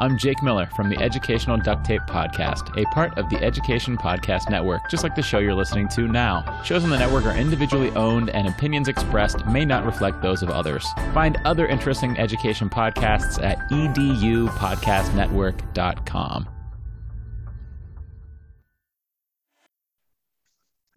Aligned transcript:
I'm 0.00 0.16
Jake 0.16 0.40
Miller 0.44 0.66
from 0.76 0.88
the 0.88 0.96
Educational 0.98 1.56
Duct 1.56 1.84
Tape 1.84 2.02
Podcast, 2.02 2.80
a 2.80 2.84
part 2.94 3.18
of 3.18 3.28
the 3.30 3.42
Education 3.42 3.96
Podcast 3.96 4.48
Network, 4.48 4.88
just 4.88 5.02
like 5.02 5.16
the 5.16 5.22
show 5.22 5.40
you're 5.40 5.54
listening 5.54 5.88
to 5.88 6.06
now. 6.06 6.62
Shows 6.62 6.84
on 6.84 6.90
the 6.90 6.98
network 6.98 7.24
are 7.24 7.36
individually 7.36 7.90
owned, 7.90 8.30
and 8.30 8.46
opinions 8.46 8.86
expressed 8.86 9.44
may 9.46 9.64
not 9.64 9.84
reflect 9.84 10.22
those 10.22 10.44
of 10.44 10.50
others. 10.50 10.86
Find 11.12 11.36
other 11.44 11.66
interesting 11.66 12.16
education 12.16 12.70
podcasts 12.70 13.42
at 13.42 13.58
edupodcastnetwork.com. 13.70 16.48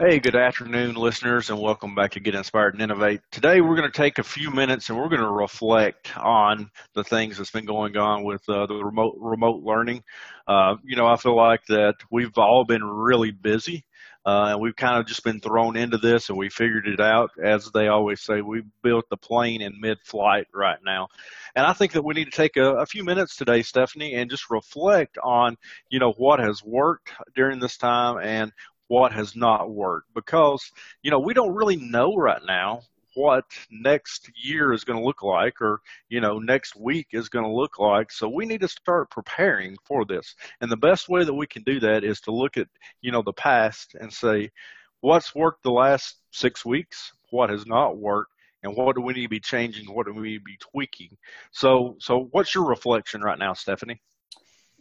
Hey, 0.04 0.18
good 0.18 0.36
afternoon, 0.36 0.96
listeners, 0.96 1.52
and 1.52 1.62
welcome 1.62 1.94
back 1.94 2.14
to 2.14 2.20
Get 2.20 2.34
Inspired 2.34 2.74
and 2.74 2.82
Innovate. 2.82 3.22
Today, 3.30 3.62
we're 3.62 3.76
going 3.76 3.92
to 3.92 3.96
take 3.96 4.18
a 4.18 4.24
few 4.24 4.50
minutes 4.50 4.90
and 4.90 4.98
we're 4.98 5.10
going 5.10 5.22
to 5.22 5.30
reflect 5.30 6.18
on 6.18 6.72
the 6.96 7.04
things 7.04 7.38
that's 7.38 7.52
been 7.52 7.68
going 7.68 7.96
on 7.98 8.24
with 8.24 8.42
uh, 8.50 8.66
the 8.66 8.84
remote 8.84 9.16
remote 9.20 9.62
learning. 9.62 10.02
Uh, 10.48 10.78
you 10.84 10.96
know, 10.96 11.06
I 11.06 11.18
feel 11.18 11.38
like 11.38 11.64
that 11.68 11.98
we've 12.10 12.36
all 12.36 12.66
been 12.68 12.84
really 12.84 13.30
busy, 13.30 13.86
uh, 14.26 14.48
and 14.50 14.60
we've 14.60 14.76
kind 14.76 14.98
of 14.98 15.06
just 15.06 15.24
been 15.24 15.40
thrown 15.40 15.78
into 15.78 16.00
this, 16.00 16.30
and 16.30 16.38
we 16.38 16.50
figured 16.50 16.88
it 16.88 17.00
out. 17.00 17.30
As 17.40 17.70
they 17.72 17.88
always 17.88 18.22
say, 18.22 18.42
we 18.42 18.64
built 18.82 19.06
the 19.12 19.18
plane 19.18 19.62
in 19.62 19.80
mid-flight 19.80 20.48
right 20.52 20.80
now, 20.84 21.10
and 21.56 21.64
I 21.64 21.74
think 21.74 21.92
that 21.92 22.04
we 22.04 22.16
need 22.16 22.26
to 22.26 22.32
take 22.32 22.58
a, 22.58 22.78
a 22.78 22.88
few 22.88 23.04
minutes 23.04 23.36
today, 23.36 23.62
Stephanie, 23.62 24.16
and 24.16 24.32
just 24.32 24.50
reflect 24.50 25.20
on 25.24 25.58
you 25.92 26.00
know 26.00 26.14
what 26.14 26.40
has 26.40 26.64
worked 26.64 27.12
during 27.36 27.60
this 27.60 27.78
time 27.78 28.18
and 28.24 28.52
what 28.92 29.14
has 29.14 29.38
not 29.38 29.72
worked. 29.72 30.14
Because 30.14 30.70
you 31.02 31.12
know 31.12 31.20
we 31.20 31.34
don't 31.34 31.56
really 31.56 31.78
know 31.78 32.14
right 32.14 32.42
now 32.46 32.82
what 33.14 33.46
next 33.70 34.30
year 34.36 34.74
is 34.74 34.84
going 34.84 35.00
to 35.00 35.06
look 35.06 35.24
like 35.24 35.62
or 35.62 35.80
you 36.10 36.20
know 36.20 36.40
next 36.40 36.76
week 36.76 37.08
is 37.14 37.30
going 37.30 37.46
to 37.46 37.60
look 37.62 37.80
like. 37.80 38.12
So 38.12 38.28
we 38.28 38.46
need 38.46 38.60
to 38.60 38.68
start 38.68 39.10
preparing 39.10 39.78
for 39.86 40.04
this. 40.04 40.36
And 40.60 40.70
the 40.70 40.76
best 40.90 41.08
way 41.08 41.24
that 41.24 41.34
we 41.34 41.48
can 41.48 41.64
do 41.64 41.80
that 41.80 42.04
is 42.04 42.20
to 42.22 42.32
look 42.32 42.58
at 42.58 42.68
you 43.02 43.14
know 43.14 43.22
the 43.22 43.32
past 43.32 43.96
and 43.96 44.12
say 44.12 44.52
what's 45.00 45.34
worked 45.34 45.64
the 45.64 45.72
last 45.72 46.18
six 46.32 46.66
weeks? 46.66 47.14
What 47.30 47.50
has 47.50 47.66
not 47.66 47.98
worked? 47.98 48.34
And 48.64 48.76
what 48.76 48.96
do 48.98 49.02
we 49.02 49.14
need 49.14 49.24
to 49.24 49.30
be 49.30 49.40
changing? 49.40 49.86
What 49.86 50.06
do 50.06 50.14
we 50.14 50.34
need 50.34 50.40
to 50.40 50.44
be 50.44 50.58
tweaking? 50.60 51.16
So 51.52 51.96
so 52.00 52.28
what's 52.32 52.54
your 52.54 52.66
reflection 52.66 53.22
right 53.22 53.40
now 53.40 53.54
stephanie 53.54 54.02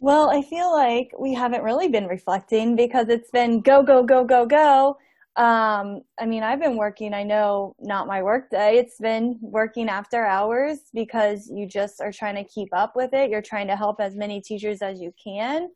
well, 0.01 0.31
I 0.31 0.41
feel 0.41 0.73
like 0.73 1.11
we 1.19 1.31
haven't 1.35 1.61
really 1.61 1.87
been 1.87 2.07
reflecting 2.07 2.75
because 2.75 3.07
it's 3.07 3.29
been 3.29 3.61
go, 3.61 3.83
go, 3.83 4.01
go, 4.01 4.25
go, 4.25 4.47
go. 4.47 4.97
Um, 5.35 6.01
I 6.19 6.25
mean, 6.25 6.41
I've 6.41 6.59
been 6.59 6.75
working, 6.75 7.13
I 7.13 7.21
know 7.21 7.75
not 7.79 8.07
my 8.07 8.23
work 8.23 8.49
day. 8.49 8.79
It's 8.79 8.97
been 8.97 9.37
working 9.41 9.89
after 9.89 10.25
hours 10.25 10.79
because 10.91 11.47
you 11.53 11.67
just 11.67 12.01
are 12.01 12.11
trying 12.11 12.33
to 12.35 12.43
keep 12.43 12.69
up 12.73 12.95
with 12.95 13.13
it. 13.13 13.29
You're 13.29 13.43
trying 13.43 13.67
to 13.67 13.75
help 13.75 14.01
as 14.01 14.15
many 14.15 14.41
teachers 14.41 14.81
as 14.81 14.99
you 14.99 15.13
can. 15.23 15.69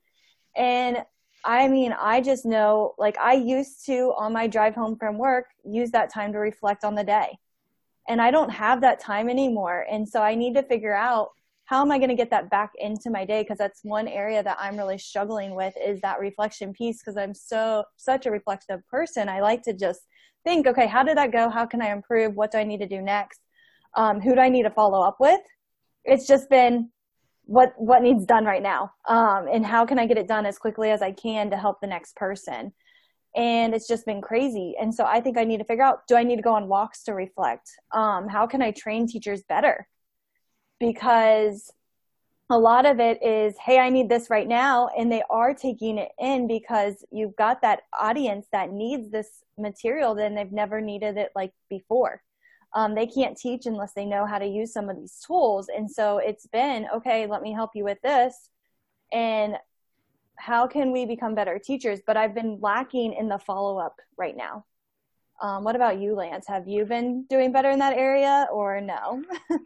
And 0.58 1.04
I 1.46 1.68
mean, 1.68 1.94
I 1.94 2.20
just 2.20 2.48
know, 2.48 2.96
like, 2.98 3.20
I 3.20 3.34
used 3.34 3.86
to, 3.86 4.12
on 4.18 4.34
my 4.34 4.48
drive 4.48 4.74
home 4.74 4.98
from 4.98 5.20
work, 5.20 5.46
use 5.64 5.92
that 5.92 6.12
time 6.12 6.34
to 6.34 6.40
reflect 6.40 6.84
on 6.84 6.96
the 6.96 7.04
day. 7.04 7.38
And 8.10 8.20
I 8.20 8.32
don't 8.32 8.50
have 8.50 8.82
that 8.82 9.00
time 9.00 9.30
anymore. 9.30 9.86
And 9.88 10.10
so 10.10 10.24
I 10.24 10.34
need 10.34 10.56
to 10.56 10.64
figure 10.64 10.96
out 10.96 11.30
how 11.66 11.82
am 11.82 11.92
I 11.92 11.98
going 11.98 12.10
to 12.10 12.16
get 12.16 12.30
that 12.30 12.50
back 12.50 12.72
into 12.78 13.10
my 13.10 13.26
day? 13.26 13.42
Because 13.42 13.58
that's 13.58 13.80
one 13.84 14.08
area 14.08 14.44
that 14.44 14.58
I'm 14.60 14.78
really 14.78 15.00
struggling 15.00 15.56
with 15.56 15.74
is 15.84 16.00
that 16.02 16.20
reflection 16.20 16.74
piece. 16.74 17.02
Because 17.02 17.18
I'm 17.18 17.34
so 17.34 17.84
such 17.98 18.28
a 18.28 18.32
reflective 18.32 18.86
person, 18.88 19.30
I 19.30 19.42
like 19.42 19.64
to 19.64 19.74
just 19.74 20.02
think, 20.44 20.68
okay, 20.68 20.88
how 20.88 21.04
did 21.04 21.18
that 21.18 21.32
go? 21.32 21.50
How 21.50 21.66
can 21.66 21.82
I 21.82 21.92
improve? 21.92 22.36
What 22.36 22.52
do 22.52 22.60
I 22.60 22.64
need 22.64 22.82
to 22.82 22.88
do 22.88 23.02
next? 23.02 23.42
Um, 23.98 24.22
who 24.22 24.36
do 24.36 24.42
I 24.42 24.50
need 24.50 24.64
to 24.64 24.70
follow 24.70 25.02
up 25.02 25.18
with? 25.20 25.40
It's 26.04 26.28
just 26.28 26.50
been 26.50 26.92
what 27.46 27.74
what 27.78 28.02
needs 28.02 28.26
done 28.26 28.46
right 28.46 28.62
now, 28.62 28.92
um, 29.08 29.48
and 29.52 29.66
how 29.66 29.86
can 29.86 30.00
I 30.00 30.06
get 30.06 30.18
it 30.18 30.28
done 30.28 30.46
as 30.46 30.58
quickly 30.58 30.92
as 30.92 31.02
I 31.02 31.12
can 31.12 31.50
to 31.50 31.58
help 31.58 31.82
the 31.82 31.88
next 31.88 32.16
person. 32.16 32.74
And 33.36 33.74
it's 33.74 33.88
just 33.88 34.06
been 34.06 34.22
crazy. 34.22 34.76
And 34.80 34.94
so 34.94 35.04
I 35.06 35.20
think 35.20 35.38
I 35.38 35.44
need 35.44 35.58
to 35.58 35.64
figure 35.64 35.84
out: 35.84 36.08
Do 36.08 36.16
I 36.16 36.24
need 36.24 36.36
to 36.38 36.42
go 36.42 36.54
on 36.54 36.68
walks 36.68 37.04
to 37.04 37.14
reflect? 37.14 37.70
Um, 37.92 38.28
how 38.28 38.46
can 38.46 38.62
I 38.62 38.72
train 38.72 39.08
teachers 39.08 39.44
better? 39.50 39.88
Because 40.80 41.72
a 42.50 42.58
lot 42.58 42.86
of 42.86 43.00
it 43.00 43.24
is, 43.24 43.56
hey, 43.58 43.80
I 43.80 43.90
need 43.90 44.08
this 44.08 44.30
right 44.30 44.48
now. 44.48 44.90
And 44.98 45.12
they 45.12 45.24
are 45.30 45.54
taking 45.54 45.98
it 45.98 46.12
in 46.20 46.48
because 46.48 47.04
you've 47.12 47.36
got 47.36 47.62
that 47.62 47.82
audience 48.00 48.48
that 48.52 48.72
needs 48.72 49.10
this 49.10 49.44
material 49.58 50.14
then 50.16 50.36
they've 50.36 50.52
never 50.52 50.82
needed 50.82 51.18
it 51.18 51.32
like 51.36 51.54
before. 51.70 52.22
Um, 52.74 52.94
they 52.94 53.08
can't 53.08 53.38
teach 53.38 53.66
unless 53.66 53.94
they 53.94 54.06
know 54.06 54.26
how 54.26 54.38
to 54.38 54.46
use 54.46 54.74
some 54.74 54.90
of 54.90 54.98
these 54.98 55.18
tools. 55.26 55.70
And 55.76 55.90
so 55.90 56.18
it's 56.18 56.46
been, 56.48 56.88
okay, 56.94 57.26
let 57.26 57.42
me 57.42 57.54
help 57.54 57.72
you 57.74 57.86
with 57.86 58.02
this. 58.04 58.50
And 59.14 59.56
how 60.38 60.68
can 60.68 60.92
we 60.92 61.06
become 61.06 61.36
better 61.36 61.58
teachers? 61.58 62.02
But 62.06 62.18
I've 62.18 62.36
been 62.36 62.60
lacking 62.60 63.14
in 63.14 63.30
the 63.30 63.40
follow 63.40 63.78
up 63.78 63.96
right 64.18 64.36
now. 64.36 64.66
Um, 65.42 65.64
what 65.64 65.76
about 65.76 66.00
you, 66.00 66.16
Lance? 66.16 66.48
Have 66.48 66.68
you 66.68 66.86
been 66.86 67.26
doing 67.30 67.52
better 67.52 67.70
in 67.70 67.80
that 67.80 67.98
area 67.98 68.48
or 68.52 68.82
no? 68.82 69.24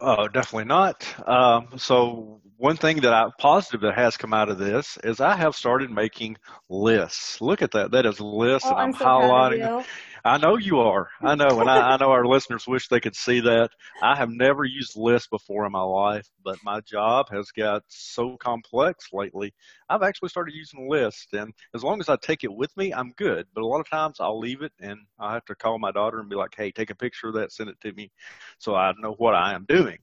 Oh, 0.00 0.26
definitely 0.26 0.64
not. 0.64 1.06
Um, 1.28 1.68
so 1.76 2.40
one 2.56 2.76
thing 2.76 3.00
that 3.02 3.12
I 3.12 3.28
positive 3.38 3.82
that 3.82 3.94
has 3.94 4.16
come 4.16 4.34
out 4.34 4.48
of 4.48 4.58
this 4.58 4.98
is 5.04 5.20
I 5.20 5.36
have 5.36 5.54
started 5.54 5.90
making 5.90 6.38
lists. 6.68 7.40
Look 7.40 7.62
at 7.62 7.70
that. 7.72 7.92
That 7.92 8.06
is 8.06 8.20
lists 8.20 8.66
oh, 8.66 8.72
and 8.72 8.80
I'm, 8.80 8.88
I'm 8.88 8.92
so 8.94 9.04
highlighting. 9.04 9.84
I 10.24 10.38
know 10.38 10.56
you 10.56 10.78
are. 10.80 11.08
I 11.22 11.34
know, 11.34 11.60
and 11.60 11.70
I, 11.70 11.92
I 11.92 11.96
know 11.96 12.10
our 12.10 12.26
listeners 12.26 12.66
wish 12.66 12.88
they 12.88 13.00
could 13.00 13.16
see 13.16 13.40
that. 13.40 13.70
I 14.02 14.14
have 14.16 14.30
never 14.30 14.64
used 14.64 14.96
lists 14.96 15.28
before 15.28 15.64
in 15.66 15.72
my 15.72 15.82
life, 15.82 16.28
but 16.44 16.58
my 16.62 16.80
job 16.80 17.28
has 17.30 17.50
got 17.50 17.82
so 17.88 18.36
complex 18.36 19.08
lately. 19.12 19.54
I've 19.88 20.02
actually 20.02 20.28
started 20.28 20.54
using 20.54 20.88
lists, 20.88 21.28
and 21.32 21.52
as 21.74 21.82
long 21.82 22.00
as 22.00 22.08
I 22.08 22.16
take 22.16 22.44
it 22.44 22.52
with 22.52 22.76
me, 22.76 22.92
I'm 22.92 23.12
good. 23.16 23.46
But 23.54 23.62
a 23.62 23.66
lot 23.66 23.80
of 23.80 23.88
times 23.88 24.16
I'll 24.20 24.38
leave 24.38 24.62
it, 24.62 24.72
and 24.80 24.98
I 25.18 25.34
have 25.34 25.44
to 25.46 25.54
call 25.54 25.78
my 25.78 25.90
daughter 25.90 26.20
and 26.20 26.28
be 26.28 26.36
like, 26.36 26.54
"Hey, 26.54 26.70
take 26.70 26.90
a 26.90 26.94
picture 26.94 27.28
of 27.28 27.34
that, 27.34 27.52
send 27.52 27.70
it 27.70 27.80
to 27.80 27.92
me, 27.92 28.10
so 28.58 28.74
I 28.74 28.92
know 28.98 29.14
what 29.18 29.34
I 29.34 29.54
am 29.54 29.64
doing." 29.68 29.98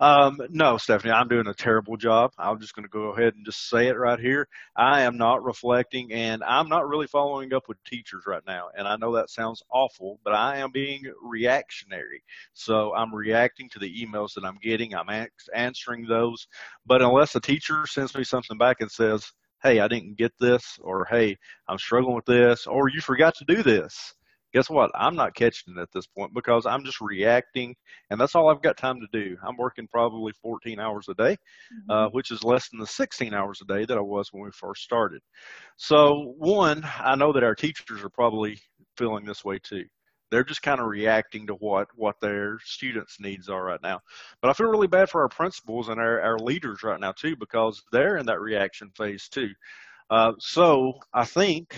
Um, 0.00 0.40
no, 0.50 0.76
Stephanie, 0.76 1.12
I'm 1.12 1.28
doing 1.28 1.46
a 1.46 1.54
terrible 1.54 1.96
job. 1.96 2.32
I'm 2.38 2.60
just 2.60 2.74
going 2.74 2.84
to 2.84 2.90
go 2.90 3.10
ahead 3.10 3.34
and 3.34 3.44
just 3.44 3.68
say 3.68 3.88
it 3.88 3.98
right 3.98 4.18
here. 4.18 4.48
I 4.76 5.02
am 5.02 5.16
not 5.16 5.42
reflecting, 5.44 6.12
and 6.12 6.42
I'm 6.44 6.68
not 6.68 6.88
really 6.88 7.06
following 7.06 7.52
up 7.52 7.68
with 7.68 7.82
teachers 7.84 8.24
right 8.26 8.42
now. 8.46 8.68
And 8.76 8.86
I 8.86 8.96
know 8.96 9.14
that 9.16 9.30
sounds 9.30 9.55
awful, 9.70 10.20
but 10.24 10.34
I 10.34 10.58
am 10.58 10.72
being 10.72 11.02
reactionary. 11.22 12.22
So 12.52 12.94
I'm 12.94 13.14
reacting 13.14 13.68
to 13.70 13.78
the 13.78 14.04
emails 14.04 14.34
that 14.34 14.44
I'm 14.44 14.58
getting. 14.62 14.94
I'm 14.94 15.28
answering 15.54 16.06
those. 16.06 16.46
But 16.84 17.02
unless 17.02 17.34
a 17.34 17.40
teacher 17.40 17.86
sends 17.86 18.14
me 18.14 18.24
something 18.24 18.58
back 18.58 18.80
and 18.80 18.90
says, 18.90 19.30
hey, 19.62 19.80
I 19.80 19.88
didn't 19.88 20.18
get 20.18 20.32
this, 20.38 20.78
or 20.82 21.06
hey, 21.10 21.36
I'm 21.68 21.78
struggling 21.78 22.14
with 22.14 22.26
this, 22.26 22.66
or 22.66 22.88
you 22.88 23.00
forgot 23.00 23.34
to 23.36 23.44
do 23.46 23.62
this 23.62 24.14
guess 24.56 24.70
what? 24.70 24.90
I'm 24.94 25.14
not 25.14 25.34
catching 25.34 25.76
it 25.76 25.80
at 25.80 25.92
this 25.92 26.06
point 26.06 26.32
because 26.32 26.64
I'm 26.64 26.82
just 26.82 27.02
reacting, 27.02 27.74
and 28.10 28.18
that's 28.18 28.34
all 28.34 28.48
I've 28.48 28.62
got 28.62 28.78
time 28.78 29.00
to 29.00 29.06
do. 29.12 29.36
I'm 29.46 29.56
working 29.58 29.86
probably 29.86 30.32
14 30.40 30.80
hours 30.80 31.08
a 31.10 31.14
day, 31.14 31.32
mm-hmm. 31.32 31.90
uh, 31.90 32.08
which 32.08 32.30
is 32.30 32.42
less 32.42 32.70
than 32.70 32.80
the 32.80 32.86
16 32.86 33.34
hours 33.34 33.60
a 33.60 33.66
day 33.66 33.84
that 33.84 33.98
I 33.98 34.00
was 34.00 34.30
when 34.32 34.44
we 34.44 34.50
first 34.52 34.82
started. 34.82 35.20
So, 35.76 36.34
one, 36.38 36.88
I 37.00 37.16
know 37.16 37.34
that 37.34 37.44
our 37.44 37.54
teachers 37.54 38.02
are 38.02 38.08
probably 38.08 38.58
feeling 38.96 39.24
this 39.24 39.44
way 39.44 39.58
too. 39.58 39.84
They're 40.30 40.44
just 40.44 40.62
kind 40.62 40.80
of 40.80 40.88
reacting 40.88 41.46
to 41.46 41.54
what 41.54 41.88
what 41.94 42.16
their 42.20 42.58
students' 42.64 43.20
needs 43.20 43.48
are 43.48 43.64
right 43.64 43.82
now. 43.82 44.00
But 44.42 44.50
I 44.50 44.54
feel 44.54 44.66
really 44.66 44.88
bad 44.88 45.08
for 45.08 45.22
our 45.22 45.28
principals 45.28 45.88
and 45.88 46.00
our, 46.00 46.20
our 46.20 46.38
leaders 46.38 46.82
right 46.82 46.98
now 46.98 47.12
too 47.12 47.36
because 47.36 47.82
they're 47.92 48.16
in 48.16 48.26
that 48.26 48.40
reaction 48.40 48.90
phase 48.96 49.28
too. 49.28 49.50
Uh, 50.10 50.32
so 50.38 50.94
I 51.12 51.24
think 51.24 51.76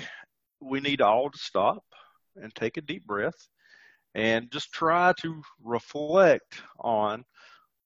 we 0.60 0.80
need 0.80 1.00
all 1.00 1.30
to 1.30 1.38
stop 1.38 1.84
and 2.36 2.54
take 2.54 2.76
a 2.76 2.82
deep 2.82 3.06
breath 3.06 3.48
and 4.14 4.50
just 4.50 4.72
try 4.72 5.12
to 5.20 5.42
reflect 5.62 6.62
on 6.80 7.24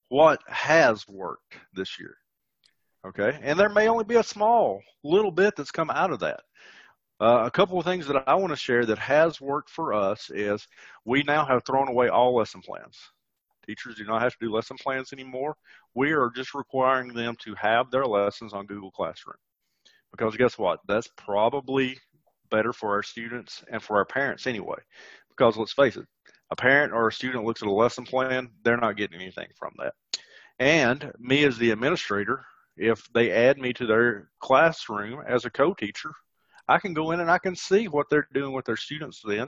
what 0.09 0.39
has 0.47 1.07
worked 1.07 1.55
this 1.73 1.99
year. 1.99 2.17
Okay. 3.05 3.37
And 3.41 3.59
there 3.59 3.69
may 3.69 3.89
only 3.89 4.05
be 4.05 4.15
a 4.15 4.23
small 4.23 4.81
little 5.03 5.31
bit 5.31 5.55
that's 5.55 5.71
come 5.71 5.89
out 5.89 6.11
of 6.11 6.19
that. 6.19 6.41
Uh, 7.21 7.43
a 7.45 7.51
couple 7.51 7.79
of 7.79 7.85
things 7.85 8.07
that 8.07 8.27
I 8.27 8.35
want 8.35 8.49
to 8.49 8.57
share 8.57 8.85
that 8.85 8.97
has 8.97 9.39
worked 9.39 9.69
for 9.69 9.93
us 9.93 10.29
is 10.29 10.67
we 11.05 11.23
now 11.23 11.45
have 11.45 11.63
thrown 11.63 11.87
away 11.87 12.09
all 12.09 12.35
lesson 12.35 12.61
plans. 12.61 12.97
Teachers 13.65 13.95
do 13.95 14.03
not 14.03 14.21
have 14.21 14.33
to 14.33 14.45
do 14.45 14.51
lesson 14.51 14.77
plans 14.77 15.13
anymore. 15.13 15.55
We 15.93 16.11
are 16.11 16.29
just 16.35 16.53
requiring 16.53 17.13
them 17.13 17.35
to 17.43 17.55
have 17.55 17.91
their 17.91 18.05
lessons 18.05 18.51
on 18.51 18.65
Google 18.65 18.91
Classroom. 18.91 19.37
Because 20.11 20.35
guess 20.35 20.57
what? 20.57 20.79
That's 20.87 21.07
probably 21.15 21.97
better 22.51 22.73
for 22.73 22.91
our 22.91 23.03
students 23.03 23.63
and 23.71 23.81
for 23.81 23.97
our 23.97 24.05
parents 24.05 24.45
anyway. 24.45 24.79
Because 25.29 25.55
let's 25.55 25.73
face 25.73 25.95
it, 25.95 26.05
a 26.51 26.55
parent 26.55 26.93
or 26.93 27.07
a 27.07 27.11
student 27.11 27.45
looks 27.45 27.61
at 27.61 27.67
a 27.67 27.71
lesson 27.71 28.03
plan, 28.03 28.49
they're 28.63 28.77
not 28.77 28.97
getting 28.97 29.19
anything 29.19 29.47
from 29.57 29.73
that. 29.79 29.93
And 30.59 31.11
me 31.17 31.45
as 31.45 31.57
the 31.57 31.71
administrator, 31.71 32.45
if 32.77 33.07
they 33.13 33.31
add 33.31 33.57
me 33.57 33.73
to 33.73 33.85
their 33.85 34.29
classroom 34.39 35.23
as 35.27 35.45
a 35.45 35.49
co-teacher, 35.49 36.11
I 36.67 36.79
can 36.79 36.93
go 36.93 37.11
in 37.11 37.19
and 37.19 37.29
I 37.31 37.37
can 37.37 37.55
see 37.55 37.87
what 37.87 38.07
they're 38.09 38.27
doing 38.33 38.53
with 38.53 38.65
their 38.65 38.77
students 38.77 39.21
then. 39.25 39.47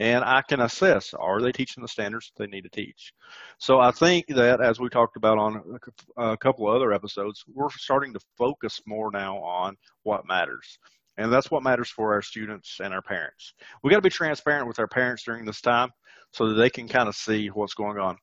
and 0.00 0.24
I 0.24 0.42
can 0.42 0.60
assess 0.60 1.14
are 1.14 1.40
they 1.40 1.52
teaching 1.52 1.82
the 1.82 1.88
standards 1.88 2.32
they 2.36 2.46
need 2.46 2.62
to 2.62 2.70
teach. 2.70 3.12
So 3.58 3.78
I 3.78 3.92
think 3.92 4.26
that 4.28 4.60
as 4.60 4.80
we 4.80 4.88
talked 4.88 5.16
about 5.16 5.38
on 5.38 5.78
a 6.16 6.36
couple 6.36 6.68
of 6.68 6.74
other 6.74 6.92
episodes, 6.92 7.44
we're 7.52 7.70
starting 7.70 8.12
to 8.14 8.20
focus 8.36 8.80
more 8.86 9.10
now 9.12 9.38
on 9.38 9.76
what 10.02 10.26
matters. 10.26 10.78
And 11.18 11.32
that's 11.32 11.50
what 11.50 11.62
matters 11.62 11.90
for 11.90 12.14
our 12.14 12.22
students 12.22 12.80
and 12.82 12.92
our 12.92 13.02
parents. 13.02 13.54
We 13.82 13.90
got 13.90 13.96
to 13.96 14.02
be 14.02 14.10
transparent 14.10 14.66
with 14.66 14.78
our 14.78 14.88
parents 14.88 15.24
during 15.24 15.44
this 15.44 15.60
time 15.60 15.90
so 16.32 16.48
that 16.48 16.54
they 16.54 16.70
can 16.70 16.88
kind 16.88 17.08
of 17.08 17.14
see 17.14 17.48
what's 17.48 17.74
going 17.74 17.98
on. 17.98 18.16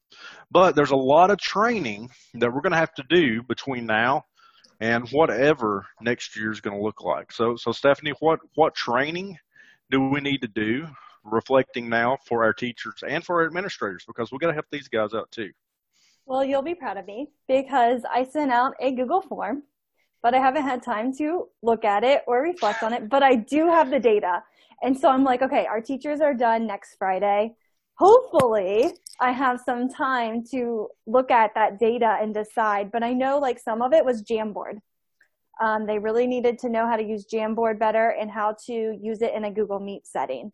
But 0.50 0.76
there's 0.76 0.92
a 0.92 0.96
lot 0.96 1.30
of 1.30 1.38
training 1.38 2.10
that 2.34 2.52
we're 2.52 2.62
going 2.62 2.72
to 2.72 2.78
have 2.78 2.96
to 2.96 3.04
do 3.10 3.44
between 3.44 3.86
now 3.86 4.24
and 4.80 5.08
whatever 5.10 5.86
next 6.02 6.36
year 6.36 6.52
is 6.52 6.62
going 6.62 6.78
to 6.78 6.84
look 6.84 7.04
like. 7.04 7.32
So, 7.32 7.56
so 7.56 7.72
Stephanie, 7.72 8.14
what 8.20 8.40
what 8.56 8.76
training 8.76 9.38
do 9.92 10.10
we 10.10 10.22
need 10.22 10.42
to 10.42 10.48
do, 10.48 10.88
reflecting 11.24 11.90
now 11.90 12.18
for 12.26 12.44
our 12.44 12.54
teachers 12.54 13.04
and 13.08 13.24
for 13.24 13.42
our 13.42 13.48
administrators, 13.48 14.04
because 14.06 14.32
we 14.32 14.38
got 14.38 14.48
to 14.48 14.54
help 14.54 14.68
these 14.72 14.88
guys 14.88 15.14
out 15.14 15.30
too. 15.32 15.52
Well, 16.26 16.44
you'll 16.44 16.62
be 16.62 16.76
proud 16.76 16.98
of 16.98 17.08
me 17.08 17.30
because 17.48 18.04
I 18.10 18.24
sent 18.24 18.52
out 18.52 18.74
a 18.80 18.92
Google 18.92 19.22
form, 19.22 19.64
but 20.22 20.36
I 20.36 20.38
haven't 20.38 20.64
had 20.64 20.84
time 20.84 21.16
to 21.18 21.48
look 21.64 21.84
at 21.84 22.04
it 22.04 22.22
or 22.28 22.42
reflect 22.42 22.84
on 22.84 22.94
it. 22.94 23.10
But 23.10 23.24
I 23.24 23.36
do 23.36 23.68
have 23.68 23.90
the 23.90 24.00
data, 24.00 24.44
and 24.82 24.98
so 24.98 25.10
I'm 25.10 25.24
like, 25.24 25.42
okay, 25.42 25.66
our 25.66 25.82
teachers 25.82 26.22
are 26.22 26.34
done 26.34 26.68
next 26.68 26.96
Friday 26.98 27.56
hopefully 28.00 28.94
I 29.20 29.32
have 29.32 29.60
some 29.60 29.90
time 29.90 30.44
to 30.52 30.88
look 31.06 31.30
at 31.30 31.54
that 31.56 31.80
data 31.80 32.18
and 32.22 32.34
decide. 32.34 32.92
But 32.92 33.04
I 33.04 33.14
know 33.14 33.38
like 33.38 33.60
some 33.60 33.82
of 33.82 33.94
it 33.94 34.06
was 34.06 34.24
Jamboard. 34.24 34.80
Um, 35.62 35.86
they 35.86 36.00
really 36.00 36.26
needed 36.26 36.58
to 36.60 36.70
know 36.70 36.88
how 36.88 36.96
to 36.96 37.04
use 37.04 37.26
Jamboard 37.32 37.78
better 37.78 38.12
and 38.12 38.32
how 38.32 38.56
to 38.68 38.98
use 39.02 39.22
it 39.22 39.34
in 39.34 39.44
a 39.44 39.52
Google 39.52 39.82
Meet 39.82 40.08
setting. 40.08 40.54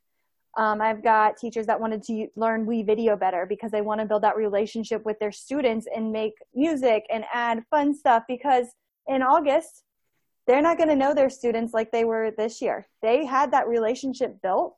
Um, 0.57 0.81
I've 0.81 1.03
got 1.03 1.37
teachers 1.37 1.67
that 1.67 1.79
wanted 1.79 2.01
to 2.03 2.27
learn 2.35 2.65
WeVideo 2.65 3.19
better 3.19 3.45
because 3.45 3.71
they 3.71 3.81
want 3.81 3.99
to 4.01 4.07
build 4.07 4.23
that 4.23 4.37
relationship 4.37 5.05
with 5.05 5.19
their 5.19 5.31
students 5.31 5.85
and 5.93 6.11
make 6.11 6.33
music 6.55 7.05
and 7.11 7.25
add 7.31 7.63
fun 7.69 7.93
stuff 7.93 8.23
because 8.27 8.67
in 9.07 9.21
August, 9.21 9.83
they're 10.47 10.61
not 10.61 10.77
going 10.77 10.89
to 10.89 10.95
know 10.95 11.13
their 11.13 11.29
students 11.29 11.73
like 11.73 11.91
they 11.91 12.05
were 12.05 12.31
this 12.31 12.61
year. 12.61 12.87
They 13.01 13.25
had 13.25 13.51
that 13.51 13.67
relationship 13.67 14.41
built 14.41 14.75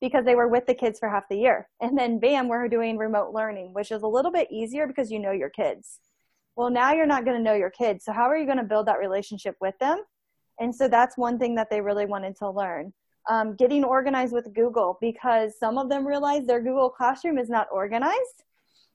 because 0.00 0.24
they 0.24 0.34
were 0.34 0.48
with 0.48 0.66
the 0.66 0.74
kids 0.74 0.98
for 0.98 1.08
half 1.08 1.28
the 1.28 1.36
year. 1.36 1.68
And 1.80 1.96
then 1.96 2.18
bam, 2.18 2.48
we're 2.48 2.68
doing 2.68 2.98
remote 2.98 3.32
learning, 3.34 3.72
which 3.72 3.90
is 3.90 4.02
a 4.02 4.06
little 4.06 4.30
bit 4.30 4.48
easier 4.50 4.86
because 4.86 5.10
you 5.10 5.18
know 5.18 5.32
your 5.32 5.50
kids. 5.50 6.00
Well, 6.56 6.70
now 6.70 6.92
you're 6.92 7.06
not 7.06 7.24
going 7.24 7.36
to 7.36 7.42
know 7.42 7.54
your 7.54 7.70
kids. 7.70 8.04
So 8.04 8.12
how 8.12 8.24
are 8.30 8.36
you 8.36 8.46
going 8.46 8.58
to 8.58 8.64
build 8.64 8.86
that 8.86 8.98
relationship 8.98 9.56
with 9.60 9.78
them? 9.78 10.02
And 10.58 10.74
so 10.74 10.88
that's 10.88 11.18
one 11.18 11.38
thing 11.38 11.54
that 11.56 11.68
they 11.70 11.80
really 11.80 12.06
wanted 12.06 12.36
to 12.36 12.50
learn. 12.50 12.92
Um, 13.28 13.56
getting 13.56 13.84
organized 13.84 14.32
with 14.32 14.54
Google 14.54 14.98
because 15.00 15.58
some 15.58 15.78
of 15.78 15.88
them 15.88 16.06
realized 16.06 16.46
their 16.46 16.62
Google 16.62 16.88
Classroom 16.88 17.38
is 17.38 17.50
not 17.50 17.66
organized. 17.72 18.44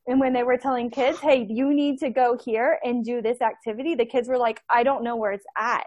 And 0.07 0.19
when 0.19 0.33
they 0.33 0.43
were 0.43 0.57
telling 0.57 0.89
kids, 0.89 1.19
hey, 1.19 1.45
you 1.49 1.73
need 1.73 1.99
to 1.99 2.09
go 2.09 2.37
here 2.43 2.79
and 2.83 3.05
do 3.05 3.21
this 3.21 3.41
activity, 3.41 3.93
the 3.93 4.05
kids 4.05 4.27
were 4.27 4.37
like, 4.37 4.61
I 4.69 4.83
don't 4.83 5.03
know 5.03 5.15
where 5.15 5.31
it's 5.31 5.45
at. 5.57 5.85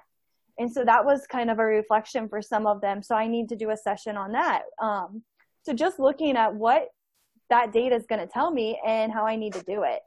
And 0.58 0.70
so 0.70 0.84
that 0.84 1.04
was 1.04 1.26
kind 1.26 1.50
of 1.50 1.58
a 1.58 1.64
reflection 1.64 2.28
for 2.28 2.40
some 2.40 2.66
of 2.66 2.80
them. 2.80 3.02
So 3.02 3.14
I 3.14 3.26
need 3.26 3.48
to 3.48 3.56
do 3.56 3.70
a 3.70 3.76
session 3.76 4.16
on 4.16 4.32
that. 4.32 4.62
Um, 4.80 5.22
so 5.62 5.72
just 5.72 5.98
looking 5.98 6.36
at 6.36 6.54
what 6.54 6.88
that 7.50 7.72
data 7.72 7.96
is 7.96 8.06
going 8.06 8.20
to 8.20 8.26
tell 8.26 8.50
me 8.50 8.80
and 8.86 9.12
how 9.12 9.26
I 9.26 9.36
need 9.36 9.52
to 9.54 9.62
do 9.62 9.82
it. 9.82 10.00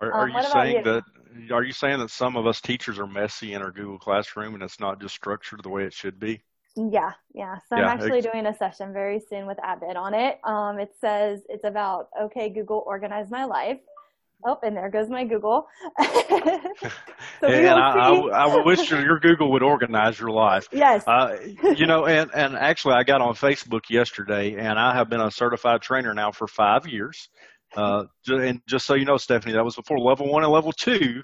Are, 0.00 0.12
are 0.12 0.28
um, 0.28 0.36
you 0.36 0.42
saying 0.50 0.76
you? 0.76 0.82
that? 0.84 1.04
Are 1.52 1.62
you 1.62 1.72
saying 1.72 1.98
that 1.98 2.10
some 2.10 2.36
of 2.36 2.46
us 2.46 2.60
teachers 2.60 2.98
are 2.98 3.06
messy 3.06 3.54
in 3.54 3.62
our 3.62 3.70
Google 3.70 3.98
Classroom 3.98 4.54
and 4.54 4.62
it's 4.62 4.80
not 4.80 5.00
just 5.00 5.14
structured 5.14 5.62
the 5.62 5.68
way 5.68 5.84
it 5.84 5.92
should 5.92 6.18
be? 6.18 6.42
Yeah, 6.76 7.12
yeah. 7.34 7.56
So 7.68 7.76
yeah, 7.76 7.88
I'm 7.88 7.98
actually 7.98 8.20
doing 8.20 8.46
a 8.46 8.56
session 8.56 8.92
very 8.92 9.20
soon 9.28 9.46
with 9.46 9.58
Abbott 9.62 9.96
on 9.96 10.14
it. 10.14 10.38
Um, 10.44 10.78
it 10.78 10.94
says 11.00 11.40
it's 11.48 11.64
about 11.64 12.08
okay, 12.20 12.48
Google, 12.48 12.84
organize 12.86 13.30
my 13.30 13.44
life. 13.44 13.80
Oh, 14.44 14.56
and 14.62 14.76
there 14.76 14.88
goes 14.88 15.08
my 15.08 15.24
Google. 15.24 15.66
so 16.00 17.46
and 17.46 17.68
I, 17.68 17.90
I, 17.98 18.46
I, 18.46 18.64
wish 18.64 18.88
your 18.90 19.18
Google 19.18 19.50
would 19.50 19.64
organize 19.64 20.18
your 20.18 20.30
life. 20.30 20.68
Yes. 20.70 21.02
Uh, 21.08 21.36
you 21.76 21.86
know, 21.86 22.06
and, 22.06 22.30
and 22.32 22.54
actually, 22.54 22.94
I 22.94 23.02
got 23.02 23.20
on 23.20 23.34
Facebook 23.34 23.90
yesterday, 23.90 24.54
and 24.54 24.78
I 24.78 24.94
have 24.94 25.08
been 25.08 25.20
a 25.20 25.30
certified 25.30 25.82
trainer 25.82 26.14
now 26.14 26.30
for 26.30 26.46
five 26.46 26.86
years. 26.86 27.28
Uh, 27.76 28.04
and 28.28 28.62
just 28.68 28.86
so 28.86 28.94
you 28.94 29.04
know, 29.04 29.16
Stephanie, 29.16 29.54
that 29.54 29.64
was 29.64 29.76
before 29.76 29.98
level 29.98 30.30
one 30.30 30.44
and 30.44 30.52
level 30.52 30.72
two. 30.72 31.22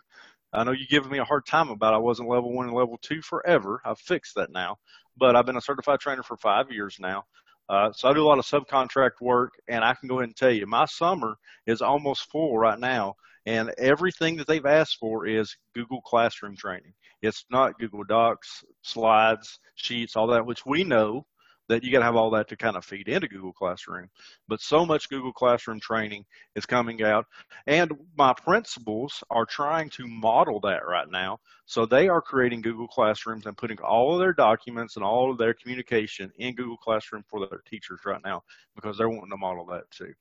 I 0.53 0.65
know 0.65 0.73
you 0.73 0.87
giving 0.89 1.11
me 1.11 1.19
a 1.19 1.25
hard 1.25 1.47
time 1.47 1.71
about 1.71 1.95
I 1.95 1.99
wasn't 1.99 2.29
level 2.29 2.53
one 2.53 2.67
and 2.67 2.77
level 2.77 2.99
two 3.01 3.23
forever. 3.23 3.81
I've 3.85 3.99
fixed 3.99 4.35
that 4.37 4.51
now, 4.51 4.77
but 5.17 5.37
I've 5.37 5.47
been 5.47 5.57
a 5.57 5.61
certified 5.61 6.01
trainer 6.01 6.23
for 6.23 6.37
five 6.37 6.71
years 6.71 6.97
now. 7.01 7.25
Uh, 7.69 7.93
so 7.93 8.09
I 8.09 8.13
do 8.13 8.23
a 8.23 8.27
lot 8.27 8.39
of 8.39 8.45
subcontract 8.45 9.21
work, 9.21 9.53
and 9.69 9.85
I 9.85 9.95
can 9.95 10.09
go 10.09 10.17
ahead 10.19 10.29
and 10.29 10.37
tell 10.37 10.51
you 10.51 10.67
my 10.67 10.85
summer 10.85 11.37
is 11.67 11.81
almost 11.81 12.31
full 12.31 12.59
right 12.59 12.79
now, 12.79 13.15
and 13.47 13.73
everything 13.79 14.37
that 14.37 14.47
they've 14.47 14.67
asked 14.67 14.99
for 15.01 15.27
is 15.27 15.57
Google 15.75 16.03
Classroom 16.03 16.57
training. 16.57 16.93
It's 17.23 17.47
not 17.51 17.79
Google 17.79 18.05
Docs, 18.05 18.65
slides, 18.83 19.59
sheets, 19.77 20.15
all 20.15 20.27
that, 20.29 20.45
which 20.45 20.67
we 20.67 20.85
know 20.85 21.25
that 21.69 21.83
you 21.83 21.91
got 21.91 22.01
to 22.01 22.05
have 22.05 22.17
all 22.17 22.31
that 22.31 22.49
to 22.49 22.57
kind 22.57 22.77
of 22.77 22.85
feed 22.85 23.09
into 23.09 23.29
Google 23.29 23.53
Classroom. 23.53 24.09
But 24.49 24.61
so 24.61 24.85
much 24.85 25.09
Google 25.09 25.33
Classroom 25.33 25.81
training 25.81 26.25
is 26.55 26.67
coming 26.67 27.03
out, 27.03 27.27
and 27.67 27.93
my 28.17 28.33
principals 28.33 29.23
are 29.31 29.47
trying 29.47 29.91
to 29.91 30.07
model 30.07 30.61
that 30.61 30.87
right 30.87 31.11
now. 31.11 31.39
So 31.67 31.87
they 31.87 32.09
are 32.09 32.21
creating 32.21 32.63
Google 32.63 32.89
Classrooms 32.89 33.47
and 33.47 33.57
putting 33.57 33.79
all 33.79 34.13
of 34.13 34.21
their 34.21 34.35
documents 34.35 34.97
and 34.97 35.05
all 35.05 35.31
of 35.31 35.39
their 35.39 35.55
communication 35.55 36.31
in 36.39 36.55
Google 36.55 36.77
Classroom 36.77 37.25
for 37.29 37.47
their 37.47 37.63
teachers 37.69 38.01
right 38.05 38.21
now 38.25 38.43
because 38.75 38.99
they're 38.99 39.09
wanting 39.09 39.31
to 39.31 39.37
model 39.37 39.65
that 39.67 39.91
too. 39.91 40.13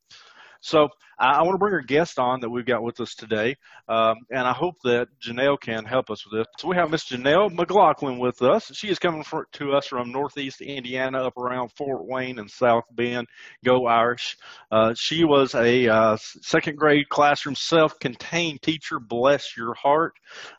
So 0.63 0.87
I, 1.19 1.33
I 1.33 1.41
want 1.41 1.55
to 1.55 1.57
bring 1.57 1.73
our 1.73 1.81
guest 1.81 2.17
on 2.17 2.39
that 2.39 2.49
we've 2.49 2.65
got 2.65 2.83
with 2.83 3.01
us 3.01 3.15
today, 3.15 3.57
um, 3.89 4.15
and 4.31 4.47
I 4.47 4.53
hope 4.53 4.75
that 4.85 5.09
Janelle 5.21 5.59
can 5.59 5.83
help 5.83 6.09
us 6.09 6.25
with 6.25 6.39
this. 6.39 6.47
So 6.57 6.69
we 6.69 6.77
have 6.77 6.89
Miss 6.89 7.03
Janelle 7.03 7.53
McLaughlin 7.53 8.17
with 8.17 8.41
us. 8.41 8.71
She 8.73 8.87
is 8.87 8.97
coming 8.97 9.25
for, 9.25 9.45
to 9.53 9.73
us 9.73 9.87
from 9.87 10.13
Northeast 10.13 10.61
Indiana, 10.61 11.27
up 11.27 11.37
around 11.37 11.73
Fort 11.73 12.05
Wayne 12.05 12.39
and 12.39 12.49
South 12.49 12.85
Bend. 12.91 13.27
Go 13.65 13.87
Irish! 13.87 14.37
Uh, 14.71 14.93
she 14.93 15.25
was 15.25 15.53
a 15.53 15.89
uh, 15.89 16.17
second 16.17 16.77
grade 16.77 17.09
classroom 17.09 17.55
self-contained 17.55 18.61
teacher. 18.61 19.01
Bless 19.01 19.57
your 19.57 19.73
heart, 19.73 20.13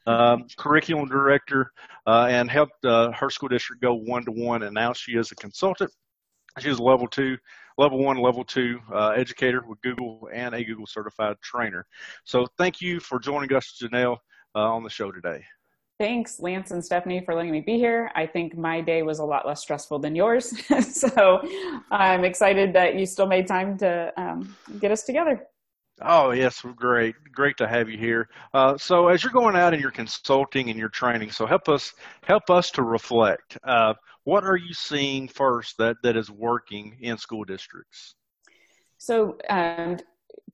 um, 0.07 0.45
curriculum 0.59 1.09
director, 1.09 1.73
uh, 2.07 2.27
and 2.29 2.51
helped 2.51 2.85
uh, 2.85 3.11
her 3.13 3.31
school 3.31 3.49
district 3.49 3.81
go 3.81 3.95
one 3.95 4.27
to 4.27 4.33
one. 4.33 4.65
And 4.65 4.75
now 4.75 4.93
she 4.93 5.13
is 5.13 5.33
a 5.33 5.35
consultant. 5.35 5.91
She's 6.61 6.79
level 6.79 7.09
two 7.09 7.39
level 7.79 7.99
one, 7.99 8.19
level 8.19 8.45
two 8.45 8.81
uh, 8.93 9.11
educator 9.11 9.63
with 9.67 9.81
Google 9.83 10.29
and 10.33 10.55
a 10.55 10.65
Google 10.65 10.87
certified 10.87 11.37
trainer. 11.43 11.87
So 12.25 12.47
thank 12.59 12.81
you 12.81 13.01
for 13.01 13.19
joining 13.19 13.53
us, 13.53 13.79
Janelle, 13.83 14.19
uh, 14.55 14.61
on 14.61 14.83
the 14.83 14.91
show 14.91 15.11
today. 15.11 15.45
Thanks, 16.01 16.41
Lance 16.41 16.73
and 16.73 16.85
Stephanie, 16.85 17.23
for 17.25 17.35
letting 17.35 17.53
me 17.53 17.61
be 17.61 17.77
here. 17.77 18.11
I 18.17 18.27
think 18.27 18.57
my 18.57 18.81
day 18.81 19.03
was 19.03 19.21
a 19.21 19.25
lot 19.25 19.47
less 19.47 19.61
stressful 19.61 20.01
than 20.01 20.17
yours. 20.17 20.53
so 20.93 21.41
I'm 21.93 22.25
excited 22.25 22.73
that 22.73 22.97
you 22.97 23.07
still 23.07 23.27
made 23.27 23.47
time 23.47 23.79
to 23.79 24.13
um, 24.17 24.57
get 24.81 24.91
us 24.91 25.05
together. 25.05 25.47
Oh 26.03 26.33
yes, 26.33 26.61
great, 26.75 27.15
great 27.33 27.57
to 27.59 27.69
have 27.69 27.89
you 27.89 27.97
here. 27.97 28.29
Uh, 28.53 28.77
so 28.77 29.07
as 29.07 29.23
you're 29.23 29.33
going 29.33 29.55
out 29.55 29.73
and 29.73 29.81
you're 29.81 29.93
consulting 29.93 30.69
and 30.69 30.77
you're 30.77 30.89
training, 30.89 31.31
so 31.31 31.47
help 31.47 31.69
us 31.69 31.95
help 32.25 32.51
us 32.51 32.73
to 32.73 32.83
reflect. 32.83 33.57
Uh, 33.63 33.95
what 34.25 34.45
are 34.45 34.57
you 34.57 34.75
seeing 34.75 35.29
first 35.29 35.77
that 35.79 35.97
that 36.03 36.17
is 36.17 36.31
working 36.31 36.97
in 37.01 37.17
school 37.19 37.45
districts? 37.45 38.15
So 38.99 39.39
um, 39.51 39.99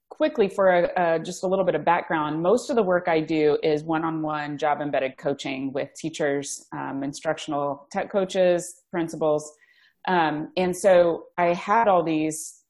quickly 0.08 0.48
for 0.48 0.68
a, 0.68 1.18
just 1.20 1.44
a 1.44 1.46
little 1.46 1.64
bit 1.64 1.74
of 1.74 1.84
background, 1.84 2.42
most 2.42 2.68
of 2.68 2.76
the 2.76 2.82
work 2.82 3.06
I 3.08 3.20
do 3.20 3.58
is 3.62 3.84
one-on-one 3.84 4.58
job 4.58 4.80
embedded 4.80 5.16
coaching 5.16 5.72
with 5.72 5.94
teachers, 5.94 6.66
um, 6.72 7.02
instructional 7.04 7.86
tech 7.92 8.10
coaches, 8.10 8.82
principals, 8.90 9.52
um, 10.08 10.50
and 10.56 10.76
so 10.76 11.26
I 11.36 11.54
had 11.54 11.88
all 11.88 12.02
these 12.02 12.62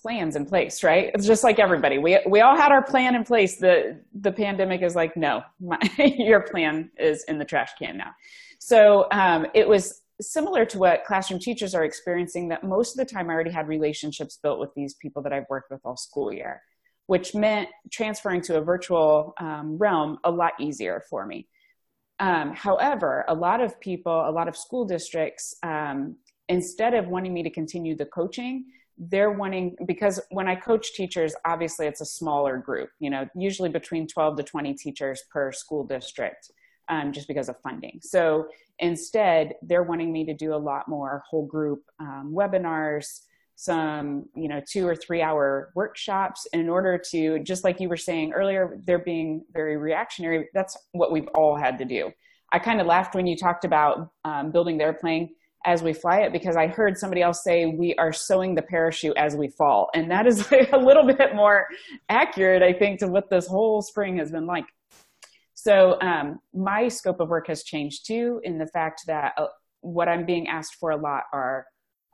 plans 0.00 0.36
in 0.36 0.46
place, 0.46 0.82
right? 0.82 1.10
It's 1.14 1.26
just 1.26 1.44
like 1.44 1.58
everybody. 1.58 1.98
We 1.98 2.20
we 2.26 2.40
all 2.40 2.56
had 2.56 2.72
our 2.72 2.82
plan 2.82 3.14
in 3.14 3.24
place. 3.24 3.56
The 3.56 4.00
the 4.20 4.32
pandemic 4.32 4.82
is 4.82 4.94
like, 4.94 5.16
no, 5.16 5.42
my, 5.60 5.78
your 5.98 6.40
plan 6.40 6.90
is 6.98 7.24
in 7.24 7.38
the 7.38 7.44
trash 7.44 7.70
can 7.78 7.96
now. 7.96 8.12
So 8.58 9.06
um, 9.12 9.46
it 9.54 9.68
was 9.68 10.02
similar 10.20 10.64
to 10.66 10.78
what 10.78 11.04
classroom 11.04 11.40
teachers 11.40 11.74
are 11.74 11.84
experiencing. 11.84 12.48
That 12.48 12.64
most 12.64 12.98
of 12.98 13.06
the 13.06 13.12
time, 13.12 13.30
I 13.30 13.34
already 13.34 13.50
had 13.50 13.68
relationships 13.68 14.38
built 14.42 14.58
with 14.58 14.74
these 14.74 14.94
people 14.94 15.22
that 15.22 15.32
I've 15.32 15.48
worked 15.48 15.70
with 15.70 15.80
all 15.84 15.96
school 15.96 16.32
year, 16.32 16.62
which 17.06 17.34
meant 17.34 17.68
transferring 17.90 18.40
to 18.42 18.58
a 18.58 18.60
virtual 18.60 19.34
um, 19.40 19.78
realm 19.78 20.18
a 20.24 20.30
lot 20.30 20.52
easier 20.58 21.04
for 21.08 21.26
me. 21.26 21.48
Um, 22.20 22.52
however, 22.54 23.24
a 23.28 23.34
lot 23.34 23.60
of 23.60 23.78
people, 23.80 24.28
a 24.28 24.32
lot 24.32 24.48
of 24.48 24.56
school 24.56 24.84
districts, 24.84 25.54
um, 25.62 26.16
instead 26.48 26.94
of 26.94 27.06
wanting 27.06 27.32
me 27.32 27.42
to 27.44 27.50
continue 27.50 27.96
the 27.96 28.06
coaching, 28.06 28.64
they're 28.98 29.30
wanting 29.30 29.76
because 29.86 30.20
when 30.30 30.48
i 30.48 30.56
coach 30.56 30.92
teachers 30.92 31.34
obviously 31.44 31.86
it's 31.86 32.00
a 32.00 32.04
smaller 32.04 32.56
group 32.56 32.90
you 32.98 33.08
know 33.08 33.26
usually 33.36 33.68
between 33.68 34.08
12 34.08 34.38
to 34.38 34.42
20 34.42 34.74
teachers 34.74 35.22
per 35.30 35.52
school 35.52 35.84
district 35.84 36.50
um, 36.88 37.12
just 37.12 37.28
because 37.28 37.48
of 37.48 37.60
funding 37.60 37.98
so 38.02 38.46
instead 38.78 39.54
they're 39.62 39.82
wanting 39.82 40.12
me 40.12 40.24
to 40.24 40.34
do 40.34 40.54
a 40.54 40.56
lot 40.56 40.88
more 40.88 41.22
whole 41.28 41.46
group 41.46 41.82
um, 42.00 42.32
webinars 42.34 43.20
some, 43.60 44.24
you 44.36 44.46
know, 44.46 44.62
two 44.64 44.86
or 44.86 44.94
three 44.94 45.20
hour 45.20 45.72
workshops 45.74 46.46
in 46.52 46.68
order 46.68 46.96
to, 46.96 47.40
just 47.40 47.64
like 47.64 47.80
you 47.80 47.88
were 47.88 47.96
saying 47.96 48.32
earlier, 48.32 48.78
they're 48.84 49.00
being 49.00 49.44
very 49.52 49.76
reactionary. 49.76 50.48
That's 50.54 50.76
what 50.92 51.10
we've 51.10 51.26
all 51.34 51.56
had 51.56 51.76
to 51.78 51.84
do. 51.84 52.12
I 52.52 52.60
kind 52.60 52.80
of 52.80 52.86
laughed 52.86 53.16
when 53.16 53.26
you 53.26 53.36
talked 53.36 53.64
about 53.64 54.12
um, 54.24 54.52
building 54.52 54.78
the 54.78 54.84
airplane 54.84 55.30
as 55.66 55.82
we 55.82 55.92
fly 55.92 56.20
it 56.20 56.32
because 56.32 56.54
I 56.54 56.68
heard 56.68 56.96
somebody 56.96 57.20
else 57.20 57.42
say 57.42 57.66
we 57.66 57.96
are 57.96 58.12
sewing 58.12 58.54
the 58.54 58.62
parachute 58.62 59.16
as 59.16 59.34
we 59.34 59.48
fall. 59.48 59.90
And 59.92 60.08
that 60.12 60.28
is 60.28 60.48
like 60.52 60.70
a 60.72 60.78
little 60.78 61.04
bit 61.04 61.34
more 61.34 61.66
accurate, 62.08 62.62
I 62.62 62.72
think, 62.72 63.00
to 63.00 63.08
what 63.08 63.28
this 63.28 63.48
whole 63.48 63.82
spring 63.82 64.18
has 64.18 64.30
been 64.30 64.46
like. 64.46 64.66
So 65.68 66.00
um, 66.00 66.40
my 66.54 66.88
scope 66.88 67.20
of 67.20 67.28
work 67.28 67.48
has 67.48 67.62
changed 67.62 68.06
too, 68.06 68.40
in 68.42 68.56
the 68.56 68.68
fact 68.68 69.02
that 69.06 69.34
uh, 69.36 69.48
what 69.82 70.08
I'm 70.08 70.24
being 70.24 70.48
asked 70.48 70.76
for 70.76 70.92
a 70.92 70.96
lot 70.96 71.24
are 71.30 71.66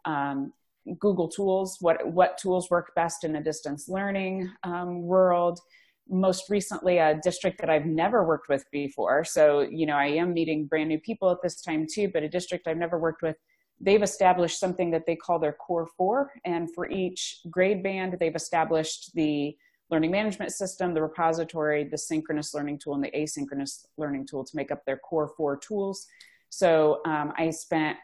um, 0.04 0.52
Google 0.98 1.28
tools. 1.28 1.76
What 1.80 2.04
what 2.04 2.36
tools 2.36 2.68
work 2.68 2.90
best 2.96 3.22
in 3.22 3.36
a 3.36 3.42
distance 3.44 3.88
learning 3.88 4.50
um, 4.64 5.02
world? 5.02 5.60
Most 6.08 6.50
recently, 6.50 6.98
a 6.98 7.20
district 7.22 7.60
that 7.60 7.70
I've 7.70 7.86
never 7.86 8.24
worked 8.24 8.48
with 8.48 8.64
before. 8.72 9.22
So 9.22 9.60
you 9.60 9.86
know, 9.86 9.94
I 9.94 10.06
am 10.06 10.32
meeting 10.34 10.66
brand 10.66 10.88
new 10.88 10.98
people 10.98 11.30
at 11.30 11.38
this 11.40 11.62
time 11.62 11.86
too. 11.88 12.10
But 12.12 12.24
a 12.24 12.28
district 12.28 12.66
I've 12.66 12.76
never 12.76 12.98
worked 12.98 13.22
with, 13.22 13.36
they've 13.80 14.02
established 14.02 14.58
something 14.58 14.90
that 14.90 15.06
they 15.06 15.14
call 15.14 15.38
their 15.38 15.52
core 15.52 15.86
four, 15.96 16.32
and 16.44 16.74
for 16.74 16.90
each 16.90 17.38
grade 17.48 17.84
band, 17.84 18.16
they've 18.18 18.34
established 18.34 19.12
the 19.14 19.56
learning 19.94 20.10
management 20.10 20.50
system, 20.50 20.92
the 20.92 21.00
repository, 21.00 21.84
the 21.84 21.96
synchronous 21.96 22.52
learning 22.52 22.76
tool, 22.80 22.94
and 22.94 23.04
the 23.04 23.12
asynchronous 23.12 23.86
learning 23.96 24.26
tool 24.26 24.42
to 24.44 24.56
make 24.56 24.72
up 24.72 24.84
their 24.84 24.96
core 24.96 25.30
four 25.36 25.56
tools. 25.56 26.08
So 26.48 27.00
um, 27.06 27.32
I 27.38 27.50
spent 27.50 27.96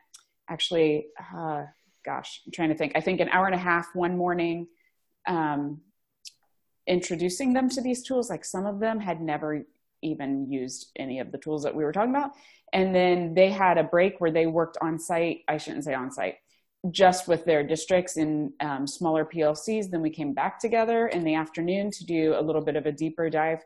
actually, 0.49 1.09
uh, 1.37 1.65
gosh, 2.05 2.43
I'm 2.47 2.53
trying 2.53 2.69
to 2.69 2.77
think. 2.77 2.93
I 2.95 3.01
think 3.01 3.19
an 3.19 3.29
hour 3.31 3.47
and 3.47 3.57
a 3.57 3.59
half 3.59 3.89
one 3.95 4.17
morning 4.17 4.69
um, 5.27 5.81
introducing 6.87 7.53
them 7.55 7.69
to 7.71 7.81
these 7.81 8.05
tools. 8.05 8.31
Like 8.31 8.45
some 8.45 8.67
of 8.67 8.79
them 8.79 9.01
had 9.01 9.21
never 9.21 9.65
even 10.01 10.31
used 10.49 10.93
any 10.95 11.19
of 11.19 11.33
the 11.33 11.39
tools 11.39 11.65
that 11.65 11.75
we 11.75 11.83
were 11.83 11.93
talking 11.93 12.15
about. 12.15 12.31
And 12.73 12.95
then 12.95 13.35
they 13.35 13.51
had 13.51 13.79
a 13.79 13.83
break 13.83 14.21
where 14.21 14.31
they 14.31 14.47
worked 14.47 14.79
on 14.81 15.01
site. 15.01 15.41
I 15.49 15.57
shouldn't 15.59 15.85
say 15.85 15.95
on 15.95 16.13
site, 16.13 16.37
just 16.91 17.29
with 17.29 17.45
their 17.45 17.63
districts 17.63 18.17
in 18.17 18.53
um, 18.61 18.87
smaller 18.87 19.25
PLCs. 19.25 19.91
Then 19.91 20.01
we 20.01 20.11
came 20.11 20.33
back 20.33 20.59
together 20.59 21.09
in 21.09 21.25
the 21.25 21.35
afternoon 21.35 21.91
to 21.91 22.05
do 22.05 22.35
a 22.39 22.43
little 22.43 22.63
bit 22.63 22.77
of 22.77 22.87
a 22.87 22.93
deeper 22.93 23.29
dive 23.29 23.61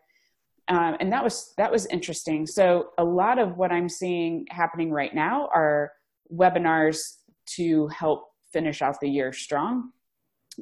um, 0.69 0.97
and 1.01 1.13
that 1.13 1.23
was 1.23 1.53
that 1.57 1.71
was 1.71 1.87
interesting. 1.87 2.47
So 2.47 2.91
a 2.97 3.05
lot 3.05 3.39
of 3.39 3.57
what 3.57 3.71
I'm 3.71 3.89
seeing 3.89 4.47
happening 4.51 4.91
right 4.91 5.15
now 5.15 5.49
are 5.55 5.93
webinars 6.33 7.17
to 7.57 7.89
help 7.89 8.31
finish 8.53 8.81
off 8.81 9.01
the 9.01 9.09
year 9.09 9.33
strong. 9.33 9.91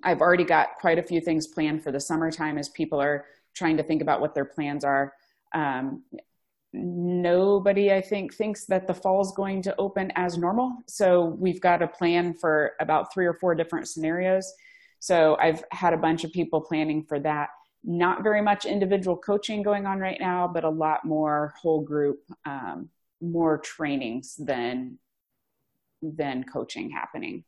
I've 0.02 0.20
already 0.20 0.44
got 0.44 0.76
quite 0.80 0.98
a 0.98 1.02
few 1.02 1.20
things 1.20 1.46
planned 1.46 1.84
for 1.84 1.92
the 1.92 2.00
summertime 2.00 2.58
as 2.58 2.68
people 2.70 3.00
are 3.00 3.26
trying 3.54 3.76
to 3.76 3.82
think 3.82 4.02
about 4.02 4.20
what 4.20 4.34
their 4.34 4.44
plans 4.44 4.84
are. 4.84 5.12
Um, 5.54 6.02
nobody, 6.72 7.92
I 7.92 8.00
think, 8.00 8.34
thinks 8.34 8.64
that 8.66 8.86
the 8.86 8.94
fall 8.94 9.20
is 9.20 9.32
going 9.32 9.62
to 9.62 9.76
open 9.76 10.10
as 10.16 10.38
normal. 10.38 10.78
So 10.86 11.36
we've 11.38 11.60
got 11.60 11.82
a 11.82 11.88
plan 11.88 12.34
for 12.34 12.72
about 12.80 13.12
three 13.12 13.26
or 13.26 13.34
four 13.34 13.54
different 13.54 13.88
scenarios. 13.88 14.52
So 14.98 15.36
I've 15.40 15.64
had 15.70 15.92
a 15.92 15.98
bunch 15.98 16.24
of 16.24 16.32
people 16.32 16.60
planning 16.60 17.04
for 17.04 17.18
that 17.20 17.50
not 17.84 18.22
very 18.22 18.42
much 18.42 18.64
individual 18.64 19.16
coaching 19.16 19.62
going 19.62 19.86
on 19.86 19.98
right 19.98 20.18
now, 20.20 20.46
but 20.46 20.64
a 20.64 20.70
lot 20.70 21.04
more 21.04 21.54
whole 21.60 21.82
group, 21.82 22.20
um, 22.44 22.88
more 23.20 23.58
trainings 23.58 24.36
than 24.36 24.98
than 26.00 26.44
coaching 26.44 26.90
happening. 26.90 27.44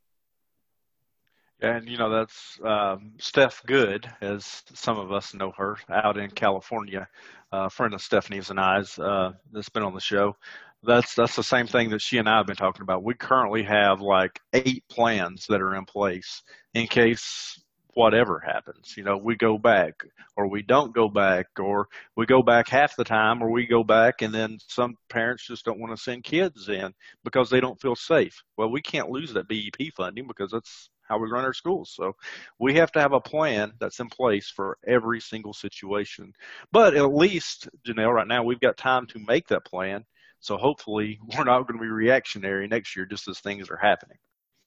And 1.61 1.89
you 1.89 1.97
know 1.97 2.11
that's 2.11 2.59
um, 2.65 3.13
Steph 3.19 3.63
Good, 3.65 4.11
as 4.21 4.63
some 4.75 4.99
of 4.99 5.13
us 5.13 5.35
know 5.35 5.53
her, 5.57 5.77
out 5.89 6.19
in 6.19 6.31
California, 6.31 7.09
uh, 7.53 7.69
friend 7.69 7.95
of 7.95 8.03
Stephanie's 8.03 8.51
and 8.51 8.61
I's 8.61 8.99
uh, 8.99 9.33
that's 9.53 9.69
been 9.69 9.85
on 9.85 9.95
the 9.95 10.01
show. 10.01 10.37
That's 10.83 11.15
that's 11.15 11.37
the 11.37 11.43
same 11.43 11.67
thing 11.67 11.91
that 11.91 12.03
she 12.03 12.19
and 12.19 12.29
I 12.29 12.39
have 12.39 12.47
been 12.47 12.57
talking 12.57 12.83
about. 12.83 13.05
We 13.05 13.15
currently 13.15 13.63
have 13.63 14.01
like 14.01 14.41
eight 14.53 14.85
plans 14.91 15.47
that 15.49 15.63
are 15.63 15.75
in 15.77 15.87
place 15.87 16.43
in 16.75 16.87
case 16.87 17.59
whatever 17.95 18.41
happens. 18.41 18.97
You 18.97 19.05
know, 19.05 19.17
we 19.17 19.37
go 19.37 19.59
back 19.59 20.05
or 20.37 20.49
we 20.49 20.63
don't 20.63 20.95
go 20.95 21.09
back 21.09 21.47
or 21.59 21.89
we 22.17 22.27
go 22.27 22.43
back 22.43 22.69
half 22.69 22.97
the 22.97 23.05
time 23.05 23.43
or 23.43 23.51
we 23.51 23.67
go 23.67 23.85
back 23.85 24.23
and 24.23 24.35
then 24.35 24.59
some 24.69 24.97
parents 25.09 25.47
just 25.47 25.65
don't 25.65 25.81
want 25.81 25.97
to 25.97 26.03
send 26.03 26.25
kids 26.25 26.69
in 26.69 26.93
because 27.25 27.51
they 27.51 27.61
don't 27.61 27.81
feel 27.81 27.97
safe. 27.97 28.43
Well, 28.57 28.71
we 28.71 28.83
can't 28.83 29.11
lose 29.11 29.33
that 29.33 29.49
BEP 29.49 29.93
funding 29.97 30.27
because 30.27 30.51
that's 30.51 30.91
how 31.09 31.19
we 31.19 31.31
run 31.31 31.45
our 31.45 31.53
schools. 31.53 31.93
So 31.95 32.15
we 32.59 32.75
have 32.75 32.91
to 32.93 33.01
have 33.01 33.13
a 33.13 33.21
plan 33.21 33.73
that's 33.79 34.01
in 34.01 34.09
place 34.09 34.51
for 34.51 34.79
every 34.87 35.21
single 35.21 35.53
situation. 35.53 36.33
But 36.73 36.95
at 36.97 37.15
least, 37.15 37.69
Janelle, 37.87 38.15
right 38.15 38.27
now 38.27 38.43
we've 38.43 38.61
got 38.61 38.77
time 38.77 39.07
to 39.09 39.19
make 39.19 39.49
that 39.49 39.65
plan. 39.65 40.05
So 40.41 40.57
hopefully 40.57 41.19
we're 41.37 41.45
not 41.45 41.67
going 41.67 41.79
to 41.79 41.85
be 41.85 41.91
reactionary 41.91 42.67
next 42.69 42.97
year 42.97 43.07
just 43.07 43.29
as 43.29 43.41
things 43.41 43.71
are 43.71 43.77
happening. 43.77 44.19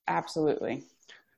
Absolutely. 0.07 0.83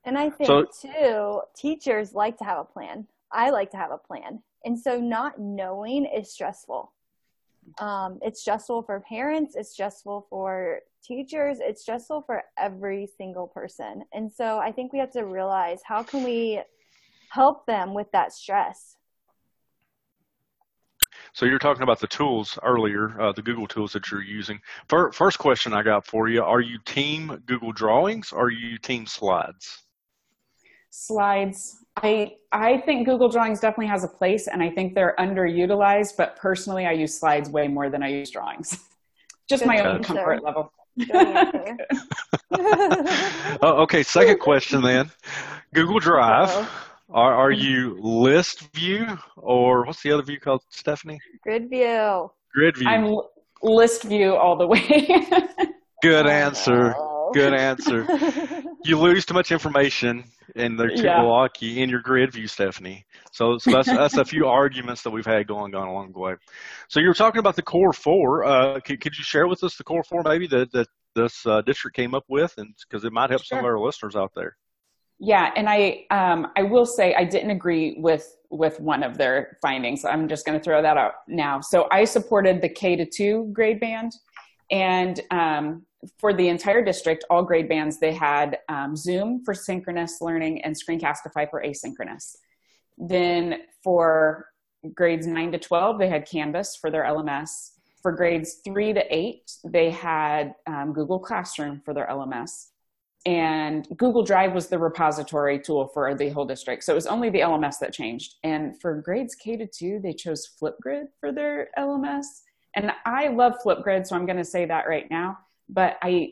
And 0.10 0.18
I 0.18 0.32
think 0.32 0.74
so, 0.74 0.82
too, 0.82 1.42
teachers 1.56 2.16
like 2.16 2.36
to 2.40 2.44
have 2.44 2.58
a 2.58 2.64
plan. 2.64 3.06
I 3.32 3.52
like 3.52 3.70
to 3.72 3.78
have 3.78 3.92
a 3.92 3.98
plan. 4.00 4.42
And 4.66 4.78
so 4.78 5.00
not 5.00 5.40
knowing 5.40 6.04
is 6.08 6.34
stressful. 6.34 6.92
Um, 7.78 8.18
it's 8.24 8.42
stressful 8.42 8.82
for 8.82 9.02
parents, 9.02 9.56
it's 9.56 9.70
stressful 9.70 10.26
for 10.32 10.80
teachers, 11.04 11.60
it's 11.62 11.84
stressful 11.84 12.24
for 12.24 12.42
every 12.58 13.08
single 13.20 13.46
person. 13.46 14.04
And 14.12 14.34
so 14.34 14.58
I 14.58 14.72
think 14.72 14.94
we 14.94 14.98
have 14.98 15.12
to 15.12 15.26
realize 15.26 15.82
how 15.86 16.02
can 16.02 16.24
we 16.24 16.60
help 17.30 17.68
them 17.68 17.94
with 17.94 18.08
that 18.12 18.34
stress? 18.34 18.96
So 21.34 21.46
you're 21.46 21.60
talking 21.60 21.84
about 21.84 22.00
the 22.00 22.08
tools 22.08 22.58
earlier, 22.64 23.22
uh, 23.22 23.32
the 23.32 23.44
Google 23.44 23.68
tools 23.68 23.94
that 23.94 24.10
you're 24.10 24.24
using. 24.24 24.60
First 24.88 25.38
question 25.38 25.72
I 25.72 25.84
got 25.84 26.08
for 26.08 26.28
you: 26.28 26.44
Are 26.44 26.62
you 26.62 26.80
team 26.84 27.44
Google 27.46 27.74
Drawings 27.74 28.34
or 28.34 28.46
are 28.46 28.52
you 28.52 28.80
team 28.80 29.06
Slides? 29.06 29.84
Slides. 30.90 31.78
I 31.98 32.34
I 32.52 32.80
think 32.80 33.08
Google 33.08 33.30
Drawings 33.30 33.60
definitely 33.60 33.88
has 33.88 34.04
a 34.04 34.08
place, 34.08 34.48
and 34.48 34.64
I 34.64 34.70
think 34.70 34.96
they're 34.96 35.16
underutilized. 35.20 36.18
But 36.18 36.36
personally, 36.36 36.86
I 36.86 36.92
use 36.92 37.20
slides 37.20 37.50
way 37.50 37.68
more 37.68 37.90
than 37.90 38.04
I 38.04 38.10
use 38.10 38.30
drawings. 38.32 38.78
Just 39.50 39.64
Good 39.64 39.68
my 39.68 39.80
own 39.80 40.04
comfort 40.04 40.44
level. 40.44 40.72
oh, 43.62 43.82
okay, 43.84 44.04
second 44.04 44.40
question 44.40 44.82
then. 44.82 45.10
Google 45.74 46.00
Drive. 46.00 46.70
Are, 47.12 47.34
are 47.34 47.52
you 47.52 47.98
list 48.00 48.72
view 48.76 49.18
or 49.36 49.84
what's 49.86 50.04
the 50.04 50.12
other 50.12 50.22
view 50.22 50.40
called, 50.40 50.62
Stephanie? 50.70 51.20
Grid 51.42 51.68
view. 51.68 52.32
Grid 52.54 52.78
view. 52.78 52.88
I'm 52.88 53.18
list 53.64 54.04
view 54.04 54.36
all 54.36 54.56
the 54.56 54.68
way. 54.68 55.08
Good 56.04 56.28
answer. 56.28 56.94
Oh. 56.96 57.32
Good 57.34 57.54
answer. 57.54 58.06
You 58.84 58.98
lose 58.98 59.26
too 59.26 59.34
much 59.34 59.52
information 59.52 60.24
in 60.56 60.76
the 60.76 60.90
yeah. 60.96 61.48
in 61.62 61.90
your 61.90 62.02
grid 62.02 62.32
view, 62.34 62.48
Stephanie. 62.48 63.06
So, 63.32 63.58
so 63.58 63.72
that's 63.72 63.88
that's 63.88 64.18
a 64.18 64.26
few 64.26 64.48
arguments 64.48 65.02
that 65.04 65.12
we've 65.12 65.26
had 65.26 65.48
going 65.48 65.76
on 65.76 65.88
along 65.88 66.14
the 66.14 66.20
way. 66.20 66.36
So 66.88 67.00
you 67.00 67.08
were 67.08 67.14
talking 67.14 67.40
about 67.40 67.56
the 67.56 67.62
core 67.62 67.94
four. 67.94 68.44
Uh, 68.44 68.80
could, 68.80 69.02
could 69.02 69.18
you 69.18 69.24
share 69.24 69.48
with 69.48 69.64
us 69.64 69.76
the 69.76 69.84
core 69.84 70.04
four 70.04 70.24
maybe 70.24 70.48
that 70.48 70.72
that 70.72 70.88
this 71.16 71.46
uh, 71.46 71.62
district 71.62 71.96
came 71.96 72.16
up 72.16 72.26
with, 72.28 72.54
and 72.58 72.74
because 72.88 73.04
it 73.04 73.12
might 73.12 73.30
help 73.30 73.44
sure. 73.44 73.58
some 73.58 73.60
of 73.60 73.66
our 73.66 73.80
listeners 73.80 74.16
out 74.16 74.32
there. 74.36 74.56
Yeah, 75.20 75.52
and 75.56 75.68
I 75.68 76.06
um, 76.12 76.48
I 76.56 76.64
will 76.64 76.86
say 76.86 77.14
I 77.14 77.26
didn't 77.26 77.52
agree 77.52 77.98
with 78.00 78.36
with 78.50 78.80
one 78.80 79.04
of 79.04 79.18
their 79.18 79.58
findings. 79.62 80.06
I'm 80.06 80.28
just 80.28 80.46
going 80.46 80.58
to 80.58 80.64
throw 80.64 80.82
that 80.82 80.98
out 80.98 81.14
now. 81.28 81.60
So 81.60 81.88
I 81.92 82.06
supported 82.06 82.62
the 82.62 82.70
K 82.70 82.96
to 82.96 83.06
two 83.06 83.50
grade 83.54 83.80
band, 83.80 84.14
and 84.72 85.20
um, 85.32 85.86
for 86.18 86.34
the 86.34 86.48
entire 86.48 86.84
district, 86.84 87.26
all 87.30 87.44
grade 87.44 87.68
bands, 87.68 88.00
they 88.00 88.14
had 88.14 88.60
um, 88.70 88.96
Zoom 88.96 89.44
for 89.44 89.54
synchronous 89.54 90.22
learning 90.22 90.62
and 90.64 90.76
Screencastify 90.76 91.50
for 91.50 91.64
asynchronous. 91.64 92.36
Then 92.98 93.62
for 93.84 94.48
grades 94.94 95.28
9 95.28 95.52
to 95.54 95.60
12, 95.60 96.00
they 96.00 96.10
had 96.10 96.30
Canvas 96.30 96.76
for 96.76 96.90
their 96.90 97.04
LMS. 97.04 97.72
For 98.02 98.12
grades 98.14 98.62
3 98.64 98.94
to 98.94 99.04
8, 99.14 99.52
they 99.66 99.90
had 99.90 100.56
um, 100.68 100.94
Google 100.94 101.20
Classroom 101.20 101.82
for 101.84 101.94
their 101.94 102.08
LMS. 102.08 102.68
And 103.26 103.86
Google 103.98 104.24
Drive 104.24 104.54
was 104.54 104.68
the 104.68 104.80
repository 104.80 105.60
tool 105.60 105.90
for 105.94 106.16
the 106.16 106.30
whole 106.30 106.46
district. 106.46 106.86
So 106.86 106.94
it 106.94 106.96
was 106.96 107.08
only 107.08 107.30
the 107.30 107.42
LMS 107.42 107.76
that 107.82 107.92
changed. 107.92 108.36
And 108.44 108.80
for 108.80 109.02
grades 109.02 109.36
K 109.36 109.58
to 109.58 109.68
2, 109.68 110.00
they 110.02 110.14
chose 110.14 110.50
Flipgrid 110.62 111.08
for 111.20 111.34
their 111.34 111.68
LMS. 111.78 112.24
And 112.76 112.92
I 113.06 113.30
love 113.30 113.56
Flipgrid, 113.66 114.06
so 114.06 114.16
I'm 114.16 114.26
going 114.26 114.38
to 114.38 114.46
say 114.46 114.66
that 114.66 114.88
right 114.88 115.10
now 115.10 115.40
but 115.70 115.98
I 116.02 116.32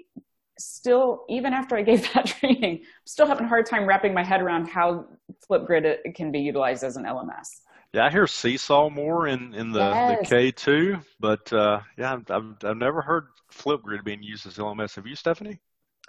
still, 0.58 1.24
even 1.30 1.54
after 1.54 1.78
I 1.78 1.84
gave 1.84 2.02
that 2.14 2.26
training, 2.26 2.80
I'm 2.82 3.06
still 3.06 3.28
having 3.28 3.46
a 3.46 3.50
hard 3.50 3.68
time 3.68 3.86
wrapping 3.86 4.14
my 4.14 4.24
head 4.24 4.42
around 4.42 4.68
how 4.68 5.06
Flipgrid 5.50 6.16
can 6.16 6.32
be 6.32 6.40
utilized 6.40 6.84
as 6.84 6.98
an 6.98 7.06
LMS. 7.06 7.62
Yeah, 7.94 8.06
I 8.06 8.10
hear 8.10 8.28
Seesaw 8.28 8.90
more 8.90 9.28
in, 9.28 9.54
in 9.54 9.72
the, 9.72 9.80
yes. 9.80 10.30
the 10.30 10.36
K2, 10.36 11.04
but 11.20 11.54
uh, 11.54 11.80
yeah, 11.98 12.20
I've, 12.30 12.56
I've 12.64 12.78
never 12.78 13.02
heard 13.02 13.28
Flipgrid 13.52 14.04
being 14.04 14.22
used 14.22 14.46
as 14.46 14.58
LMS. 14.58 14.96
Have 14.96 15.08
you, 15.08 15.16
Stephanie? 15.16 15.60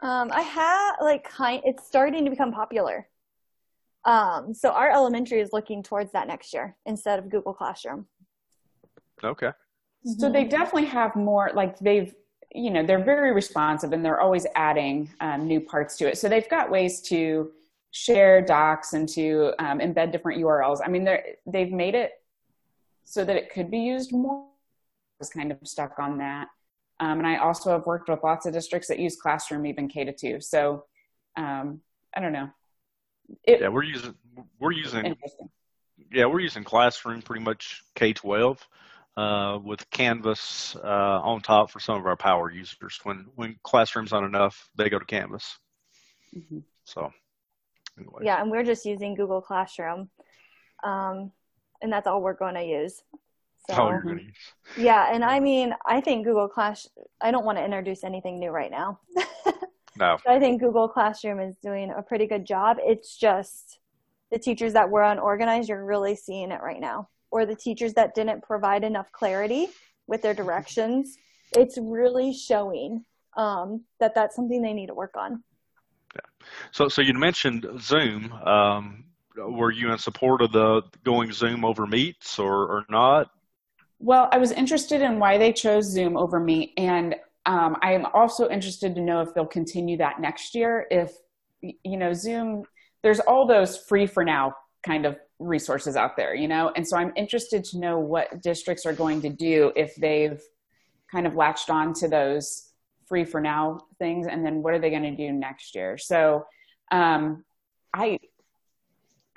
Um, 0.02 0.30
I 0.32 0.42
have 0.42 0.96
like 1.00 1.28
kind. 1.28 1.62
It's 1.64 1.86
starting 1.86 2.24
to 2.24 2.30
become 2.30 2.52
popular. 2.52 3.08
Um, 4.04 4.54
so 4.54 4.70
our 4.70 4.90
elementary 4.90 5.40
is 5.40 5.50
looking 5.52 5.82
towards 5.82 6.12
that 6.12 6.28
next 6.28 6.52
year 6.52 6.76
instead 6.86 7.18
of 7.18 7.28
Google 7.28 7.52
Classroom. 7.52 8.06
Okay. 9.22 9.50
So 10.16 10.30
they 10.30 10.44
definitely 10.44 10.86
have 10.86 11.14
more. 11.16 11.50
Like 11.54 11.78
they've, 11.78 12.14
you 12.54 12.70
know, 12.70 12.84
they're 12.84 13.04
very 13.04 13.32
responsive 13.32 13.92
and 13.92 14.04
they're 14.04 14.20
always 14.20 14.46
adding 14.54 15.10
um, 15.20 15.46
new 15.46 15.60
parts 15.60 15.96
to 15.98 16.08
it. 16.08 16.16
So 16.16 16.28
they've 16.28 16.48
got 16.48 16.70
ways 16.70 17.00
to 17.02 17.50
share 17.90 18.40
docs 18.40 18.92
and 18.92 19.08
to 19.10 19.52
um, 19.58 19.80
embed 19.80 20.12
different 20.12 20.40
URLs. 20.40 20.80
I 20.84 20.88
mean, 20.88 21.04
they're 21.04 21.24
they've 21.46 21.72
made 21.72 21.94
it 21.94 22.12
so 23.04 23.24
that 23.24 23.36
it 23.36 23.52
could 23.52 23.70
be 23.70 23.80
used 23.80 24.12
more. 24.12 24.44
I 24.44 25.18
was 25.20 25.30
kind 25.30 25.52
of 25.52 25.58
stuck 25.64 25.98
on 25.98 26.18
that. 26.18 26.48
Um, 27.00 27.18
and 27.18 27.26
I 27.26 27.36
also 27.36 27.70
have 27.70 27.86
worked 27.86 28.08
with 28.08 28.20
lots 28.22 28.46
of 28.46 28.52
districts 28.52 28.88
that 28.88 28.98
use 28.98 29.16
Classroom, 29.16 29.66
even 29.66 29.88
K 29.88 30.04
to 30.04 30.12
two. 30.12 30.40
So 30.40 30.84
um, 31.36 31.80
I 32.14 32.20
don't 32.20 32.32
know. 32.32 32.50
It, 33.44 33.60
yeah, 33.60 33.68
we're 33.68 33.82
using 33.82 34.14
we're 34.58 34.72
using 34.72 35.16
yeah 36.10 36.24
we're 36.24 36.40
using 36.40 36.64
Classroom 36.64 37.20
pretty 37.20 37.44
much 37.44 37.82
K 37.94 38.12
twelve 38.12 38.66
uh, 39.18 39.58
with 39.58 39.90
Canvas 39.90 40.76
uh, 40.76 41.20
on 41.22 41.40
top 41.40 41.72
for 41.72 41.80
some 41.80 41.98
of 41.98 42.06
our 42.06 42.16
power 42.16 42.52
users. 42.52 43.00
When 43.02 43.26
when 43.34 43.56
Classroom's 43.64 44.12
not 44.12 44.22
enough, 44.22 44.70
they 44.76 44.88
go 44.88 44.98
to 45.00 45.04
Canvas. 45.04 45.58
Mm-hmm. 46.36 46.58
So 46.84 47.10
anyway. 47.98 48.20
yeah, 48.22 48.40
and 48.40 48.48
we're 48.48 48.62
just 48.62 48.86
using 48.86 49.16
Google 49.16 49.40
Classroom, 49.40 50.08
um, 50.84 51.32
and 51.82 51.92
that's 51.92 52.06
all 52.06 52.22
we're 52.22 52.34
going 52.34 52.54
to 52.54 52.64
use. 52.64 53.02
So, 53.68 53.88
you're 53.88 54.02
going 54.02 54.18
to 54.18 54.24
use. 54.24 54.34
Yeah, 54.76 55.12
and 55.12 55.24
I 55.24 55.40
mean, 55.40 55.74
I 55.84 56.00
think 56.00 56.24
Google 56.24 56.48
Class. 56.48 56.86
I 57.20 57.32
don't 57.32 57.44
want 57.44 57.58
to 57.58 57.64
introduce 57.64 58.04
anything 58.04 58.38
new 58.38 58.50
right 58.50 58.70
now. 58.70 59.00
no. 59.98 60.16
I 60.28 60.38
think 60.38 60.60
Google 60.60 60.88
Classroom 60.88 61.40
is 61.40 61.56
doing 61.56 61.90
a 61.90 62.02
pretty 62.02 62.26
good 62.28 62.46
job. 62.46 62.76
It's 62.80 63.16
just 63.16 63.80
the 64.30 64.38
teachers 64.38 64.74
that 64.74 64.90
were 64.90 65.02
unorganized. 65.02 65.68
You're 65.68 65.84
really 65.84 66.14
seeing 66.14 66.52
it 66.52 66.60
right 66.62 66.80
now, 66.80 67.08
or 67.30 67.46
the 67.46 67.54
teachers 67.54 67.94
that 67.94 68.14
didn't 68.14 68.42
provide 68.42 68.84
enough 68.84 69.10
clarity 69.12 69.68
with 70.06 70.22
their 70.22 70.34
directions. 70.34 71.16
It's 71.56 71.78
really 71.80 72.32
showing 72.32 73.04
um, 73.36 73.84
that 74.00 74.14
that's 74.14 74.36
something 74.36 74.62
they 74.62 74.72
need 74.72 74.88
to 74.88 74.94
work 74.94 75.14
on. 75.16 75.42
Yeah. 76.14 76.48
So, 76.72 76.88
so 76.88 77.02
you 77.02 77.14
mentioned 77.14 77.66
Zoom. 77.80 78.32
Um, 78.32 79.04
were 79.36 79.70
you 79.70 79.92
in 79.92 79.98
support 79.98 80.42
of 80.42 80.52
the 80.52 80.82
going 81.04 81.32
Zoom 81.32 81.64
over 81.64 81.86
Meets 81.86 82.38
or, 82.38 82.52
or 82.52 82.84
not? 82.90 83.30
Well, 84.00 84.28
I 84.32 84.38
was 84.38 84.52
interested 84.52 85.02
in 85.02 85.18
why 85.18 85.38
they 85.38 85.52
chose 85.52 85.86
Zoom 85.86 86.16
over 86.16 86.40
Meet, 86.40 86.72
and 86.76 87.16
um, 87.46 87.76
I 87.82 87.92
am 87.92 88.06
also 88.06 88.48
interested 88.48 88.94
to 88.94 89.00
know 89.00 89.20
if 89.20 89.34
they'll 89.34 89.46
continue 89.46 89.96
that 89.98 90.20
next 90.20 90.54
year. 90.54 90.86
If 90.90 91.12
you 91.60 91.96
know 91.96 92.12
Zoom, 92.12 92.64
there's 93.02 93.20
all 93.20 93.46
those 93.46 93.76
free 93.76 94.06
for 94.06 94.24
now 94.24 94.54
kind 94.84 95.06
of 95.06 95.16
resources 95.38 95.96
out 95.96 96.16
there, 96.16 96.34
you 96.34 96.48
know, 96.48 96.72
and 96.74 96.86
so 96.86 96.96
I'm 96.96 97.12
interested 97.16 97.64
to 97.64 97.78
know 97.78 97.98
what 97.98 98.42
districts 98.42 98.84
are 98.86 98.92
going 98.92 99.22
to 99.22 99.28
do 99.28 99.72
if 99.76 99.94
they've 99.96 100.40
kind 101.10 101.26
of 101.26 101.36
latched 101.36 101.70
on 101.70 101.94
to 101.94 102.08
those 102.08 102.70
free 103.06 103.24
for 103.24 103.40
now 103.40 103.80
things, 103.98 104.26
and 104.26 104.44
then 104.44 104.62
what 104.62 104.74
are 104.74 104.78
they 104.78 104.90
going 104.90 105.02
to 105.02 105.16
do 105.16 105.32
next 105.32 105.74
year? 105.74 105.96
So 105.96 106.44
um, 106.90 107.44
I 107.94 108.18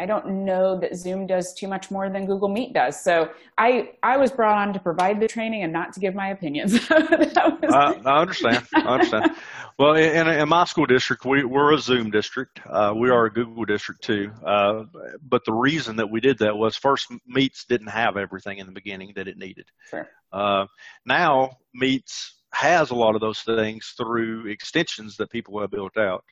I 0.02 0.08
don't 0.08 0.44
know 0.46 0.80
that 0.80 0.96
Zoom 0.96 1.28
does 1.28 1.54
too 1.54 1.68
much 1.68 1.92
more 1.92 2.10
than 2.10 2.26
Google 2.26 2.50
Meet 2.50 2.74
does. 2.74 3.00
So 3.00 3.30
I, 3.60 3.92
I 4.02 4.18
was 4.18 4.32
brought 4.32 4.58
on 4.58 4.74
to 4.74 4.80
provide 4.80 5.20
the 5.20 5.28
training 5.28 5.62
and 5.62 5.72
not 5.72 5.94
to 5.94 6.00
give 6.00 6.16
my 6.16 6.30
opinions. 6.30 6.74
was... 6.90 7.38
uh, 7.38 8.02
I 8.04 8.20
understand. 8.20 8.66
I 8.74 8.80
understand. 8.80 9.32
well, 9.78 9.94
in, 9.94 10.28
in, 10.28 10.50
my 10.50 10.66
school 10.66 10.88
district, 10.88 11.24
we, 11.24 11.44
we're 11.44 11.74
a 11.74 11.78
Zoom 11.78 12.10
district. 12.10 12.62
Uh, 12.68 12.96
we 12.98 13.12
are 13.12 13.26
a 13.26 13.32
Google 13.32 13.64
district 13.64 14.04
too. 14.04 14.32
Uh, 14.44 14.86
but 15.22 15.46
the 15.46 15.54
reason 15.54 15.98
that 15.98 16.10
we 16.10 16.20
did 16.20 16.40
that 16.40 16.58
was 16.58 16.76
first 16.76 17.06
Meets 17.28 17.66
didn't 17.66 17.90
have 17.90 18.18
everything 18.18 18.58
in 18.58 18.66
the 18.66 18.74
beginning 18.74 19.14
that 19.16 19.28
it 19.28 19.38
needed. 19.38 19.70
Sure. 19.92 20.10
Uh, 20.34 20.66
now 21.06 21.52
Meets 21.76 22.42
has 22.54 22.90
a 22.90 22.96
lot 22.96 23.14
of 23.14 23.22
those 23.22 23.42
things 23.42 23.94
through 23.96 24.48
extensions 24.48 25.16
that 25.18 25.30
people 25.30 25.62
have 25.62 25.70
built 25.70 25.96
out. 25.96 26.24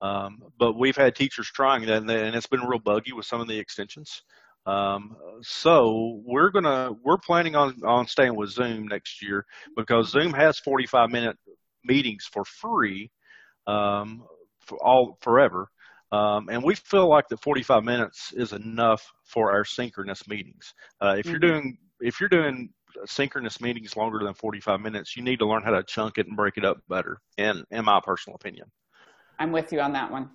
Um, 0.00 0.42
but 0.58 0.78
we've 0.78 0.96
had 0.96 1.14
teachers 1.14 1.48
trying 1.48 1.86
that, 1.86 2.02
and, 2.02 2.10
it's 2.10 2.46
been 2.46 2.60
real 2.60 2.78
buggy 2.78 3.12
with 3.12 3.26
some 3.26 3.40
of 3.40 3.48
the 3.48 3.58
extensions. 3.58 4.22
Um, 4.66 5.16
so 5.42 6.20
we're 6.24 6.50
gonna 6.50 6.90
we're 7.04 7.18
planning 7.18 7.54
on 7.54 7.80
on 7.84 8.06
staying 8.06 8.34
with 8.34 8.50
Zoom 8.50 8.88
next 8.88 9.22
year 9.22 9.46
because 9.76 10.10
Zoom 10.10 10.32
has 10.32 10.58
45 10.58 11.10
minute 11.10 11.36
meetings 11.84 12.28
for 12.30 12.44
free, 12.44 13.10
um, 13.66 14.24
for 14.60 14.78
all 14.84 15.18
forever. 15.20 15.68
Um, 16.12 16.48
and 16.48 16.62
we 16.62 16.74
feel 16.74 17.08
like 17.08 17.28
the 17.28 17.36
45 17.36 17.84
minutes 17.84 18.32
is 18.32 18.52
enough 18.52 19.12
for 19.24 19.52
our 19.52 19.64
synchronous 19.64 20.26
meetings. 20.28 20.72
Uh, 21.00 21.16
if 21.18 21.26
mm-hmm. 21.26 21.30
you're 21.30 21.40
doing 21.40 21.78
if 22.00 22.20
you're 22.20 22.28
doing 22.28 22.70
synchronous 23.06 23.60
meetings 23.60 23.96
longer 23.96 24.20
than 24.22 24.34
45 24.34 24.80
minutes, 24.80 25.16
you 25.16 25.22
need 25.22 25.38
to 25.38 25.46
learn 25.46 25.62
how 25.62 25.70
to 25.70 25.82
chunk 25.84 26.18
it 26.18 26.26
and 26.26 26.36
break 26.36 26.56
it 26.56 26.64
up 26.64 26.78
better. 26.88 27.18
In 27.38 27.64
in 27.70 27.84
my 27.84 28.00
personal 28.04 28.36
opinion. 28.36 28.66
I'm 29.38 29.52
with 29.52 29.72
you 29.72 29.80
on 29.80 29.92
that 29.92 30.10
one. 30.10 30.30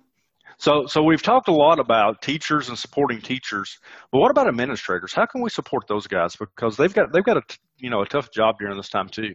So, 0.58 0.86
so 0.86 1.02
we've 1.02 1.22
talked 1.22 1.48
a 1.48 1.52
lot 1.52 1.78
about 1.78 2.22
teachers 2.22 2.68
and 2.68 2.78
supporting 2.78 3.20
teachers, 3.20 3.78
but 4.10 4.18
what 4.18 4.30
about 4.30 4.48
administrators? 4.48 5.12
How 5.12 5.26
can 5.26 5.40
we 5.40 5.50
support 5.50 5.86
those 5.88 6.06
guys 6.06 6.36
because 6.36 6.76
they've 6.76 6.92
got 6.92 7.12
they've 7.12 7.24
got 7.24 7.36
a 7.36 7.42
you 7.78 7.90
know 7.90 8.02
a 8.02 8.06
tough 8.06 8.30
job 8.30 8.58
during 8.58 8.76
this 8.76 8.88
time 8.88 9.08
too. 9.08 9.34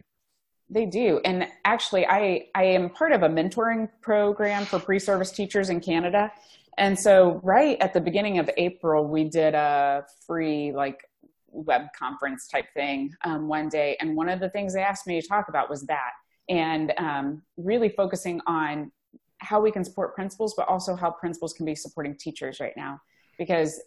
They 0.70 0.86
do, 0.86 1.20
and 1.24 1.46
actually, 1.64 2.06
I 2.06 2.46
I 2.54 2.64
am 2.64 2.90
part 2.90 3.12
of 3.12 3.22
a 3.22 3.28
mentoring 3.28 3.88
program 4.02 4.64
for 4.64 4.78
pre-service 4.78 5.30
teachers 5.30 5.70
in 5.70 5.80
Canada, 5.80 6.30
and 6.76 6.98
so 6.98 7.40
right 7.42 7.76
at 7.80 7.94
the 7.94 8.00
beginning 8.00 8.38
of 8.38 8.50
April, 8.56 9.06
we 9.06 9.24
did 9.24 9.54
a 9.54 10.04
free 10.26 10.72
like 10.72 11.04
web 11.50 11.86
conference 11.98 12.46
type 12.48 12.66
thing 12.74 13.10
um, 13.24 13.48
one 13.48 13.68
day, 13.68 13.96
and 14.00 14.14
one 14.14 14.28
of 14.28 14.40
the 14.40 14.50
things 14.50 14.74
they 14.74 14.82
asked 14.82 15.06
me 15.06 15.20
to 15.20 15.26
talk 15.26 15.48
about 15.48 15.70
was 15.70 15.82
that, 15.86 16.12
and 16.48 16.92
um, 16.98 17.42
really 17.56 17.88
focusing 17.88 18.40
on 18.46 18.92
how 19.38 19.60
we 19.60 19.70
can 19.70 19.84
support 19.84 20.14
principals, 20.14 20.54
but 20.56 20.68
also 20.68 20.94
how 20.94 21.10
principals 21.10 21.52
can 21.52 21.64
be 21.64 21.74
supporting 21.74 22.16
teachers 22.16 22.60
right 22.60 22.76
now. 22.76 23.00
Because 23.38 23.80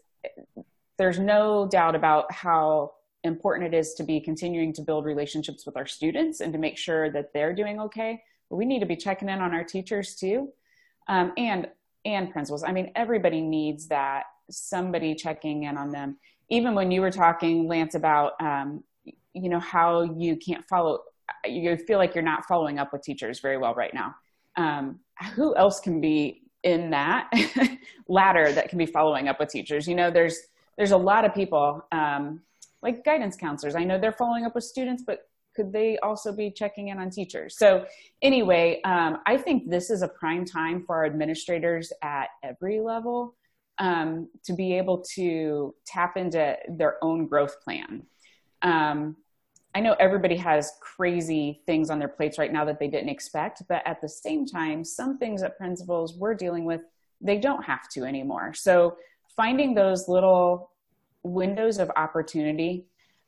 there's 0.97 1.19
no 1.19 1.67
doubt 1.67 1.95
about 1.95 2.31
how 2.31 2.93
important 3.23 3.73
it 3.73 3.77
is 3.77 3.93
to 3.95 4.03
be 4.03 4.19
continuing 4.19 4.73
to 4.73 4.81
build 4.81 5.05
relationships 5.05 5.65
with 5.65 5.77
our 5.77 5.85
students 5.85 6.41
and 6.41 6.53
to 6.53 6.59
make 6.59 6.77
sure 6.77 7.11
that 7.11 7.33
they're 7.33 7.53
doing 7.53 7.79
okay. 7.79 8.21
But 8.49 8.57
we 8.57 8.65
need 8.65 8.79
to 8.79 8.85
be 8.85 8.95
checking 8.95 9.29
in 9.29 9.39
on 9.39 9.53
our 9.53 9.63
teachers 9.63 10.15
too, 10.15 10.49
um, 11.07 11.33
and 11.37 11.67
and 12.03 12.31
principals. 12.31 12.63
I 12.63 12.71
mean, 12.71 12.91
everybody 12.95 13.41
needs 13.41 13.87
that 13.87 14.23
somebody 14.49 15.15
checking 15.15 15.63
in 15.63 15.77
on 15.77 15.91
them. 15.91 16.17
Even 16.49 16.75
when 16.75 16.91
you 16.91 17.01
were 17.01 17.11
talking, 17.11 17.67
Lance, 17.67 17.95
about 17.95 18.33
um, 18.41 18.83
you 19.33 19.49
know 19.49 19.59
how 19.59 20.01
you 20.01 20.35
can't 20.35 20.65
follow, 20.67 20.99
you 21.45 21.77
feel 21.77 21.97
like 21.97 22.13
you're 22.13 22.23
not 22.23 22.45
following 22.45 22.79
up 22.79 22.91
with 22.91 23.03
teachers 23.03 23.39
very 23.39 23.57
well 23.57 23.73
right 23.73 23.93
now. 23.93 24.15
Um, 24.57 24.99
who 25.35 25.55
else 25.55 25.79
can 25.79 26.01
be 26.01 26.43
in 26.63 26.91
that 26.91 27.31
ladder 28.07 28.51
that 28.51 28.69
can 28.69 28.77
be 28.77 28.85
following 28.85 29.27
up 29.27 29.39
with 29.39 29.49
teachers? 29.49 29.87
You 29.87 29.95
know, 29.95 30.11
there's 30.11 30.37
there's 30.77 30.91
a 30.91 30.97
lot 30.97 31.25
of 31.25 31.33
people 31.33 31.85
um, 31.91 32.41
like 32.81 33.03
guidance 33.03 33.35
counselors. 33.35 33.75
I 33.75 33.83
know 33.83 33.99
they're 33.99 34.11
following 34.11 34.45
up 34.45 34.55
with 34.55 34.63
students, 34.63 35.03
but 35.05 35.27
could 35.55 35.73
they 35.73 35.97
also 35.99 36.31
be 36.31 36.49
checking 36.49 36.87
in 36.87 36.97
on 36.97 37.09
teachers? 37.09 37.57
So 37.57 37.85
anyway, 38.21 38.81
um, 38.83 39.19
I 39.25 39.37
think 39.37 39.69
this 39.69 39.89
is 39.89 40.01
a 40.01 40.07
prime 40.07 40.45
time 40.45 40.83
for 40.85 40.95
our 40.95 41.05
administrators 41.05 41.91
at 42.01 42.29
every 42.41 42.79
level 42.79 43.35
um, 43.77 44.29
to 44.45 44.53
be 44.53 44.77
able 44.77 44.99
to 45.15 45.75
tap 45.85 46.15
into 46.15 46.55
their 46.69 47.03
own 47.03 47.27
growth 47.27 47.61
plan. 47.61 48.03
Um, 48.61 49.17
I 49.73 49.79
know 49.79 49.95
everybody 49.99 50.35
has 50.37 50.73
crazy 50.81 51.61
things 51.65 51.89
on 51.89 51.99
their 51.99 52.07
plates 52.07 52.37
right 52.37 52.51
now 52.51 52.65
that 52.65 52.79
they 52.79 52.87
didn't 52.87 53.09
expect, 53.09 53.63
but 53.69 53.81
at 53.85 54.01
the 54.01 54.09
same 54.09 54.45
time, 54.45 54.83
some 54.83 55.17
things 55.17 55.41
that 55.41 55.57
principals 55.57 56.15
we're 56.15 56.33
dealing 56.33 56.65
with, 56.65 56.81
they 57.21 57.37
don't 57.37 57.63
have 57.63 57.87
to 57.89 58.03
anymore. 58.03 58.53
So 58.53 58.97
finding 59.35 59.73
those 59.73 60.09
little 60.09 60.71
windows 61.23 61.77
of 61.77 61.89
opportunity. 61.95 62.85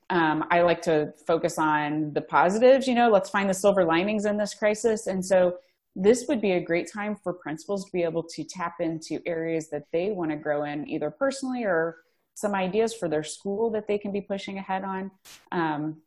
Um, 0.09 0.45
I 0.51 0.61
like 0.61 0.81
to 0.83 1.13
focus 1.25 1.57
on 1.57 2.11
the 2.13 2.21
positives, 2.21 2.87
you 2.87 2.95
know, 2.95 3.09
let's 3.09 3.29
find 3.29 3.49
the 3.49 3.53
silver 3.53 3.85
linings 3.85 4.25
in 4.25 4.37
this 4.37 4.53
crisis. 4.53 5.07
And 5.07 5.25
so 5.25 5.57
this 5.95 6.25
would 6.27 6.41
be 6.41 6.53
a 6.53 6.59
great 6.59 6.91
time 6.91 7.15
for 7.15 7.33
principals 7.33 7.85
to 7.85 7.91
be 7.91 8.03
able 8.03 8.23
to 8.23 8.43
tap 8.43 8.75
into 8.79 9.21
areas 9.25 9.69
that 9.69 9.85
they 9.91 10.11
want 10.11 10.31
to 10.31 10.37
grow 10.37 10.63
in, 10.63 10.87
either 10.89 11.09
personally 11.09 11.63
or 11.63 11.97
some 12.33 12.55
ideas 12.55 12.93
for 12.93 13.07
their 13.07 13.23
school 13.23 13.69
that 13.69 13.87
they 13.87 13.97
can 13.97 14.11
be 14.11 14.21
pushing 14.21 14.57
ahead 14.57 14.83
on. 14.83 15.11
Um, 15.51 16.01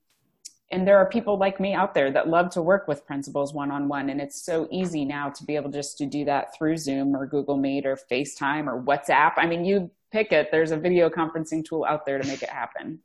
and 0.71 0.87
there 0.87 0.99
are 0.99 1.09
people 1.09 1.39
like 1.39 1.61
me 1.61 1.75
out 1.75 1.95
there 1.95 2.11
that 2.11 2.29
love 2.29 2.51
to 2.51 2.63
work 2.63 2.89
with 2.89 3.07
principals 3.07 3.55
one-on-one 3.55 4.11
and 4.11 4.21
it's 4.21 4.43
so 4.43 4.67
easy 4.71 5.05
now 5.05 5.29
to 5.31 5.45
be 5.45 5.57
able 5.57 5.71
just 5.71 5.97
to 5.99 6.07
do 6.07 6.25
that 6.25 6.57
through 6.57 6.77
zoom 6.77 7.15
or 7.15 7.27
google 7.27 7.57
meet 7.57 7.87
or 7.87 7.97
facetime 8.11 8.67
or 8.67 8.83
whatsapp. 8.83 9.33
I 9.37 9.47
mean 9.47 9.65
you 9.65 9.91
pick 10.17 10.33
it. 10.33 10.49
There's 10.51 10.71
a 10.71 10.77
video 10.77 11.11
conferencing 11.11 11.65
tool 11.65 11.85
out 11.85 12.07
there 12.07 12.19
to 12.19 12.27
make 12.27 12.43
it 12.43 12.49
happen. 12.49 13.01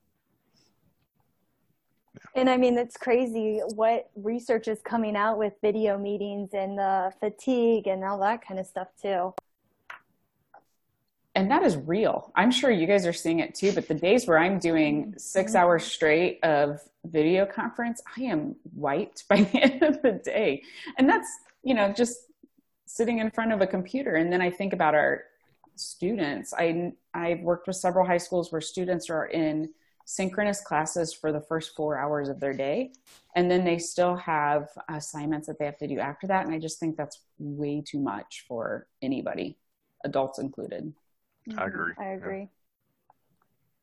And 2.35 2.49
I 2.49 2.55
mean, 2.55 2.77
it's 2.77 2.95
crazy 2.95 3.61
what 3.75 4.09
research 4.15 4.67
is 4.67 4.79
coming 4.81 5.17
out 5.17 5.37
with 5.37 5.53
video 5.61 5.97
meetings 5.97 6.51
and 6.53 6.77
the 6.77 7.11
fatigue 7.19 7.87
and 7.87 8.03
all 8.03 8.19
that 8.19 8.45
kind 8.45 8.59
of 8.59 8.65
stuff 8.65 8.87
too. 9.01 9.33
And 11.33 11.49
that 11.49 11.63
is 11.63 11.77
real. 11.77 12.31
I'm 12.35 12.51
sure 12.51 12.69
you 12.71 12.85
guys 12.85 13.07
are 13.07 13.13
seeing 13.13 13.39
it 13.39 13.55
too, 13.55 13.71
but 13.71 13.87
the 13.87 13.93
days 13.93 14.27
where 14.27 14.37
I'm 14.37 14.59
doing 14.59 15.13
six 15.17 15.51
mm-hmm. 15.51 15.61
hours 15.61 15.85
straight 15.85 16.39
of 16.43 16.81
video 17.05 17.45
conference, 17.45 18.01
I 18.17 18.23
am 18.23 18.55
wiped 18.73 19.27
by 19.29 19.43
the 19.43 19.57
end 19.57 19.83
of 19.83 20.01
the 20.01 20.11
day. 20.11 20.63
And 20.97 21.09
that's, 21.09 21.29
you 21.63 21.73
know, 21.73 21.93
just 21.93 22.17
sitting 22.85 23.19
in 23.19 23.31
front 23.31 23.53
of 23.53 23.61
a 23.61 23.67
computer. 23.67 24.15
And 24.15 24.31
then 24.31 24.41
I 24.41 24.49
think 24.49 24.73
about 24.73 24.93
our 24.93 25.23
students. 25.75 26.53
I, 26.53 26.91
I've 27.13 27.39
worked 27.39 27.67
with 27.67 27.77
several 27.77 28.05
high 28.05 28.17
schools 28.17 28.51
where 28.51 28.61
students 28.61 29.09
are 29.09 29.25
in 29.27 29.69
synchronous 30.03 30.59
classes 30.59 31.13
for 31.13 31.31
the 31.31 31.39
first 31.39 31.73
four 31.75 31.97
hours 31.97 32.27
of 32.27 32.41
their 32.41 32.53
day. 32.53 32.91
And 33.35 33.49
then 33.49 33.63
they 33.63 33.77
still 33.77 34.17
have 34.17 34.67
assignments 34.89 35.47
that 35.47 35.57
they 35.57 35.65
have 35.65 35.77
to 35.77 35.87
do 35.87 35.99
after 35.99 36.27
that. 36.27 36.45
And 36.45 36.53
I 36.53 36.59
just 36.59 36.79
think 36.79 36.97
that's 36.97 37.21
way 37.39 37.81
too 37.85 37.99
much 37.99 38.43
for 38.45 38.87
anybody, 39.01 39.57
adults 40.03 40.37
included. 40.37 40.93
I 41.57 41.65
agree. 41.65 41.93
I 41.99 42.05
agree. 42.09 42.39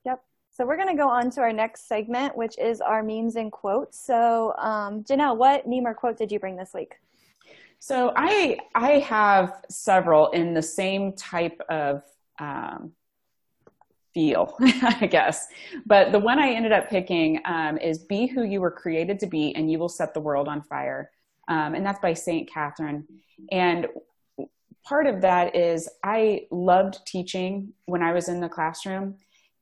Yeah. 0.05 0.13
Yep. 0.13 0.25
So 0.51 0.67
we're 0.67 0.77
going 0.77 0.89
to 0.89 0.97
go 0.97 1.09
on 1.09 1.31
to 1.31 1.41
our 1.41 1.53
next 1.53 1.89
segment, 1.89 2.37
which 2.37 2.59
is 2.59 2.81
our 2.81 3.03
memes 3.03 3.37
and 3.37 3.53
quotes. 3.53 3.99
So, 3.99 4.55
um, 4.59 5.05
Janelle, 5.05 5.37
what 5.37 5.67
meme 5.67 5.87
or 5.87 5.95
quote 5.95 6.17
did 6.17 6.33
you 6.33 6.39
bring 6.39 6.57
this 6.57 6.73
week? 6.75 6.95
So 7.81 8.13
I 8.17 8.59
I 8.75 8.99
have 9.01 9.63
several 9.71 10.31
in 10.31 10.53
the 10.53 10.63
same 10.63 11.13
type 11.13 11.61
of 11.69 12.03
um, 12.41 12.93
feel, 14.15 14.57
I 14.61 15.07
guess. 15.07 15.47
But 15.87 16.13
the 16.13 16.19
one 16.19 16.39
I 16.39 16.51
ended 16.51 16.73
up 16.73 16.91
picking 16.91 17.41
um, 17.45 17.79
is 17.79 17.99
"Be 18.01 18.27
who 18.27 18.43
you 18.43 18.61
were 18.61 18.71
created 18.71 19.21
to 19.21 19.27
be, 19.27 19.55
and 19.55 19.71
you 19.71 19.79
will 19.79 19.89
set 19.89 20.13
the 20.13 20.21
world 20.21 20.49
on 20.49 20.63
fire," 20.63 21.11
um, 21.49 21.75
and 21.75 21.87
that's 21.87 22.01
by 22.01 22.15
Saint 22.15 22.51
Catherine. 22.51 23.07
And 23.53 23.87
part 24.85 25.07
of 25.07 25.21
that 25.23 25.55
is 25.55 25.89
I 26.03 26.47
loved 26.51 27.07
teaching 27.07 27.73
when 27.87 28.03
I 28.03 28.13
was 28.13 28.29
in 28.29 28.41
the 28.41 28.49
classroom, 28.49 29.17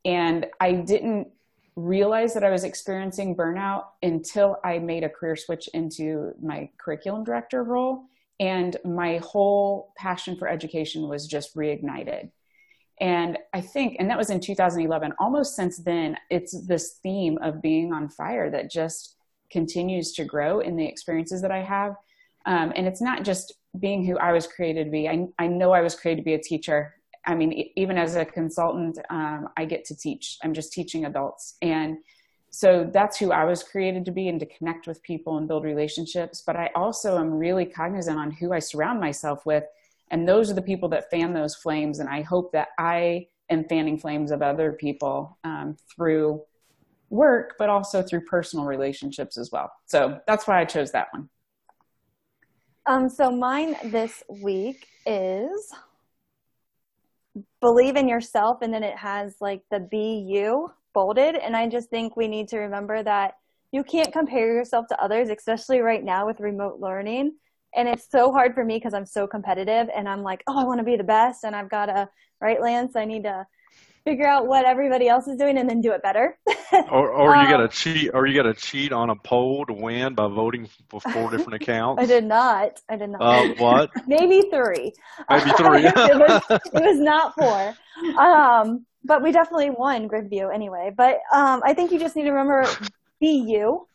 and 0.04 0.46
I 0.60 0.72
didn't 0.72 1.28
realize 1.76 2.32
that 2.34 2.44
I 2.44 2.50
was 2.50 2.64
experiencing 2.64 3.36
burnout 3.36 3.84
until 4.02 4.58
I 4.64 4.78
made 4.78 5.04
a 5.04 5.10
career 5.10 5.36
switch 5.36 5.68
into 5.74 6.32
my 6.42 6.70
curriculum 6.78 7.22
director 7.22 7.62
role. 7.64 8.04
And 8.40 8.76
my 8.84 9.18
whole 9.18 9.92
passion 9.96 10.36
for 10.36 10.48
education 10.48 11.08
was 11.08 11.26
just 11.26 11.54
reignited. 11.54 12.30
And 13.00 13.38
I 13.52 13.60
think, 13.60 13.96
and 13.98 14.08
that 14.08 14.18
was 14.18 14.30
in 14.30 14.40
2011, 14.40 15.12
almost 15.18 15.54
since 15.54 15.78
then, 15.78 16.16
it's 16.30 16.66
this 16.66 16.98
theme 17.02 17.38
of 17.42 17.60
being 17.60 17.92
on 17.92 18.08
fire 18.08 18.50
that 18.50 18.70
just 18.70 19.16
continues 19.50 20.12
to 20.14 20.24
grow 20.24 20.60
in 20.60 20.76
the 20.76 20.86
experiences 20.86 21.42
that 21.42 21.50
I 21.50 21.62
have. 21.62 21.94
Um, 22.46 22.72
and 22.76 22.86
it's 22.86 23.00
not 23.00 23.24
just 23.24 23.54
being 23.78 24.04
who 24.04 24.16
I 24.18 24.32
was 24.32 24.46
created 24.46 24.84
to 24.84 24.90
be. 24.90 25.08
I, 25.08 25.26
I 25.38 25.48
know 25.48 25.72
I 25.72 25.82
was 25.82 25.94
created 25.94 26.22
to 26.22 26.24
be 26.24 26.34
a 26.34 26.42
teacher. 26.42 26.94
I 27.26 27.34
mean, 27.34 27.70
even 27.76 27.98
as 27.98 28.14
a 28.14 28.24
consultant, 28.24 28.98
um, 29.10 29.48
I 29.56 29.64
get 29.64 29.84
to 29.86 29.96
teach. 29.96 30.38
I'm 30.42 30.54
just 30.54 30.72
teaching 30.72 31.04
adults. 31.04 31.56
And 31.60 31.98
so 32.50 32.88
that's 32.90 33.18
who 33.18 33.32
I 33.32 33.44
was 33.44 33.62
created 33.62 34.04
to 34.06 34.12
be 34.12 34.28
and 34.28 34.38
to 34.40 34.46
connect 34.46 34.86
with 34.86 35.02
people 35.02 35.36
and 35.36 35.48
build 35.48 35.64
relationships. 35.64 36.42
But 36.46 36.56
I 36.56 36.70
also 36.74 37.18
am 37.18 37.32
really 37.32 37.66
cognizant 37.66 38.18
on 38.18 38.30
who 38.30 38.52
I 38.52 38.60
surround 38.60 39.00
myself 39.00 39.44
with. 39.44 39.64
And 40.10 40.26
those 40.26 40.50
are 40.50 40.54
the 40.54 40.62
people 40.62 40.88
that 40.90 41.10
fan 41.10 41.34
those 41.34 41.56
flames. 41.56 41.98
And 41.98 42.08
I 42.08 42.22
hope 42.22 42.52
that 42.52 42.68
I 42.78 43.26
am 43.50 43.64
fanning 43.64 43.98
flames 43.98 44.30
of 44.30 44.40
other 44.40 44.72
people 44.72 45.36
um, 45.42 45.76
through 45.94 46.42
work, 47.10 47.56
but 47.58 47.68
also 47.68 48.02
through 48.02 48.22
personal 48.22 48.66
relationships 48.66 49.36
as 49.36 49.50
well. 49.50 49.72
So 49.86 50.20
that's 50.26 50.46
why 50.46 50.60
I 50.60 50.64
chose 50.64 50.92
that 50.92 51.08
one. 51.12 51.28
Um, 52.86 53.08
so 53.08 53.30
mine 53.30 53.76
this 53.84 54.22
week 54.28 54.86
is 55.04 55.72
believe 57.60 57.96
in 57.96 58.08
yourself, 58.08 58.62
and 58.62 58.72
then 58.72 58.84
it 58.84 58.96
has 58.96 59.36
like 59.40 59.62
the 59.70 59.80
be 59.80 60.24
you 60.26 60.70
bolded. 60.94 61.34
And 61.34 61.56
I 61.56 61.68
just 61.68 61.90
think 61.90 62.16
we 62.16 62.28
need 62.28 62.48
to 62.48 62.58
remember 62.58 63.02
that 63.02 63.34
you 63.72 63.82
can't 63.82 64.12
compare 64.12 64.54
yourself 64.54 64.86
to 64.88 65.02
others, 65.02 65.28
especially 65.28 65.80
right 65.80 66.02
now 66.02 66.26
with 66.26 66.38
remote 66.40 66.78
learning. 66.80 67.34
And 67.74 67.88
it's 67.88 68.08
so 68.10 68.32
hard 68.32 68.54
for 68.54 68.64
me 68.64 68.76
because 68.76 68.94
I'm 68.94 69.04
so 69.04 69.26
competitive 69.26 69.88
and 69.94 70.08
I'm 70.08 70.22
like, 70.22 70.42
oh, 70.46 70.58
I 70.58 70.64
want 70.64 70.78
to 70.78 70.84
be 70.84 70.96
the 70.96 71.04
best. 71.04 71.44
And 71.44 71.54
I've 71.54 71.68
got 71.68 71.86
to, 71.86 72.08
right, 72.40 72.60
Lance? 72.60 72.96
I 72.96 73.04
need 73.04 73.24
to 73.24 73.46
figure 74.06 74.26
out 74.26 74.46
what 74.46 74.64
everybody 74.64 75.08
else 75.08 75.26
is 75.26 75.36
doing 75.36 75.58
and 75.58 75.68
then 75.68 75.80
do 75.80 75.92
it 75.92 76.00
better. 76.00 76.38
or 76.90 77.10
or 77.10 77.36
you 77.36 77.48
got 77.48 77.56
to 77.58 77.64
um, 77.64 77.68
cheat, 77.68 78.10
or 78.14 78.26
you 78.26 78.40
got 78.40 78.48
to 78.48 78.54
cheat 78.54 78.92
on 78.92 79.10
a 79.10 79.16
poll 79.16 79.66
to 79.66 79.72
win 79.72 80.14
by 80.14 80.28
voting 80.28 80.68
for 80.88 81.00
four 81.00 81.30
different 81.30 81.54
accounts. 81.62 82.02
I 82.02 82.06
did 82.06 82.24
not. 82.24 82.80
I 82.88 82.96
did 82.96 83.10
not. 83.10 83.20
Uh, 83.20 83.54
what? 83.58 83.90
Maybe 84.06 84.42
three. 84.48 84.92
Maybe 85.28 85.50
three. 85.52 85.84
it, 85.84 86.18
was, 86.18 86.42
it 86.50 86.82
was 86.82 86.98
not 87.00 87.34
four. 87.34 87.74
Um, 88.18 88.86
but 89.04 89.22
we 89.22 89.32
definitely 89.32 89.70
won 89.70 90.08
GridView 90.08 90.54
anyway. 90.54 90.92
But 90.96 91.18
um, 91.32 91.62
I 91.64 91.74
think 91.74 91.90
you 91.90 91.98
just 91.98 92.14
need 92.16 92.24
to 92.24 92.30
remember, 92.30 92.64
be 93.20 93.44
you, 93.46 93.88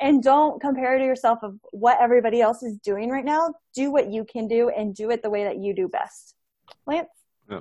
and 0.00 0.22
don't 0.22 0.60
compare 0.60 0.96
to 0.96 1.04
yourself 1.04 1.40
of 1.42 1.58
what 1.72 1.98
everybody 2.00 2.40
else 2.40 2.62
is 2.62 2.78
doing 2.78 3.10
right 3.10 3.24
now. 3.24 3.52
Do 3.74 3.90
what 3.90 4.12
you 4.12 4.24
can 4.24 4.46
do, 4.46 4.68
and 4.68 4.94
do 4.94 5.10
it 5.10 5.22
the 5.22 5.30
way 5.30 5.44
that 5.44 5.58
you 5.58 5.74
do 5.74 5.88
best. 5.88 6.34
Lance. 6.86 7.08
Yeah. 7.50 7.60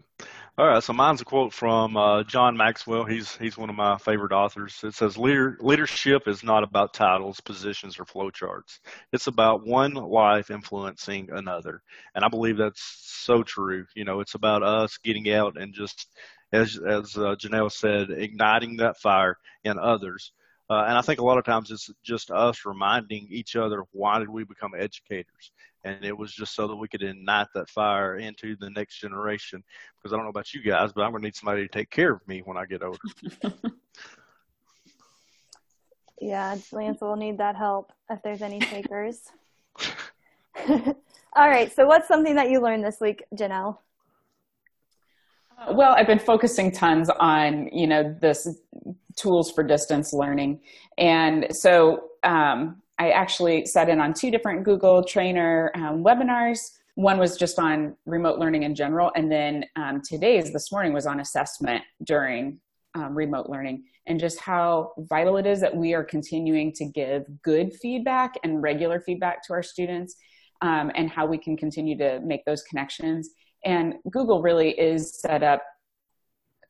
All 0.57 0.65
right, 0.65 0.81
so 0.81 0.93
mine's 0.93 1.19
a 1.19 1.25
quote 1.25 1.51
from 1.51 1.97
uh, 1.97 2.23
John 2.23 2.55
Maxwell. 2.55 3.03
He's 3.03 3.35
he's 3.35 3.57
one 3.57 3.69
of 3.69 3.75
my 3.75 3.97
favorite 3.97 4.31
authors. 4.31 4.79
It 4.85 4.93
says, 4.93 5.17
Leader, 5.17 5.57
"Leadership 5.59 6.29
is 6.29 6.43
not 6.45 6.63
about 6.63 6.93
titles, 6.93 7.41
positions, 7.41 7.99
or 7.99 8.05
flowcharts. 8.05 8.79
It's 9.11 9.27
about 9.27 9.67
one 9.67 9.93
life 9.95 10.51
influencing 10.51 11.29
another." 11.33 11.81
And 12.15 12.23
I 12.23 12.29
believe 12.29 12.55
that's 12.55 12.81
so 12.81 13.43
true. 13.43 13.85
You 13.95 14.05
know, 14.05 14.21
it's 14.21 14.35
about 14.35 14.63
us 14.63 14.97
getting 14.97 15.29
out 15.29 15.59
and 15.59 15.73
just, 15.73 16.07
as 16.53 16.77
as 16.77 17.17
uh, 17.17 17.35
Janelle 17.35 17.69
said, 17.69 18.09
igniting 18.09 18.77
that 18.77 18.97
fire 19.01 19.37
in 19.65 19.77
others. 19.77 20.31
Uh, 20.69 20.85
and 20.87 20.97
I 20.97 21.01
think 21.01 21.19
a 21.19 21.25
lot 21.25 21.37
of 21.37 21.43
times 21.43 21.69
it's 21.69 21.91
just 22.01 22.31
us 22.31 22.65
reminding 22.65 23.27
each 23.29 23.55
other 23.57 23.83
why 23.91 24.19
did 24.19 24.29
we 24.29 24.45
become 24.45 24.71
educators 24.73 25.51
and 25.85 26.03
it 26.03 26.17
was 26.17 26.33
just 26.33 26.55
so 26.55 26.67
that 26.67 26.75
we 26.75 26.87
could 26.87 27.03
ignite 27.03 27.47
that 27.53 27.69
fire 27.69 28.17
into 28.17 28.55
the 28.59 28.71
next 28.71 28.99
generation. 28.99 29.63
Because 29.95 30.11
I 30.11 30.15
don't 30.17 30.25
know 30.25 30.31
about 30.31 30.53
you 30.53 30.61
guys, 30.61 30.91
but 30.91 31.03
I'm 31.03 31.11
going 31.11 31.21
to 31.21 31.27
need 31.27 31.35
somebody 31.35 31.61
to 31.61 31.67
take 31.67 31.91
care 31.91 32.11
of 32.11 32.27
me 32.27 32.41
when 32.43 32.57
I 32.57 32.65
get 32.65 32.81
older. 32.81 32.97
yeah, 36.19 36.57
Lance 36.71 37.01
will 37.01 37.15
need 37.15 37.37
that 37.37 37.55
help 37.55 37.93
if 38.09 38.21
there's 38.23 38.41
any 38.41 38.59
takers. 38.59 39.21
All 40.67 41.49
right, 41.49 41.71
so 41.73 41.85
what's 41.85 42.07
something 42.07 42.33
that 42.35 42.49
you 42.49 42.61
learned 42.61 42.83
this 42.83 42.97
week, 42.99 43.23
Janelle? 43.35 43.77
Uh, 45.57 45.73
well, 45.73 45.93
I've 45.95 46.07
been 46.07 46.17
focusing 46.17 46.71
tons 46.71 47.09
on, 47.09 47.67
you 47.71 47.85
know, 47.85 48.15
this 48.21 48.47
tools 49.15 49.51
for 49.51 49.63
distance 49.63 50.13
learning. 50.13 50.61
And 50.97 51.47
so 51.51 52.09
um, 52.23 52.81
I 52.97 53.11
actually 53.11 53.65
sat 53.65 53.89
in 53.89 53.99
on 53.99 54.13
two 54.13 54.31
different 54.31 54.63
Google 54.63 55.03
Trainer 55.03 55.71
um, 55.75 56.03
webinars. 56.03 56.71
One 56.95 57.17
was 57.17 57.35
just 57.35 57.59
on 57.59 57.95
remote 58.05 58.39
learning 58.39 58.63
in 58.63 58.73
general, 58.73 59.11
and 59.15 59.31
then 59.31 59.65
um, 59.75 60.01
today's 60.01 60.53
this 60.53 60.71
morning 60.71 60.93
was 60.93 61.05
on 61.05 61.19
assessment 61.19 61.83
during 62.03 62.59
um, 62.93 63.13
remote 63.13 63.49
learning 63.49 63.83
and 64.07 64.19
just 64.19 64.39
how 64.39 64.93
vital 64.97 65.37
it 65.37 65.45
is 65.45 65.59
that 65.61 65.75
we 65.75 65.93
are 65.93 66.03
continuing 66.03 66.71
to 66.73 66.85
give 66.85 67.25
good 67.41 67.73
feedback 67.73 68.35
and 68.43 68.61
regular 68.61 68.99
feedback 69.01 69.43
to 69.43 69.53
our 69.53 69.63
students, 69.63 70.15
um, 70.61 70.91
and 70.95 71.09
how 71.09 71.25
we 71.25 71.37
can 71.37 71.57
continue 71.57 71.97
to 71.97 72.19
make 72.21 72.45
those 72.45 72.63
connections. 72.63 73.31
And 73.65 73.95
Google 74.11 74.41
really 74.41 74.69
is 74.71 75.19
set 75.19 75.43
up 75.43 75.63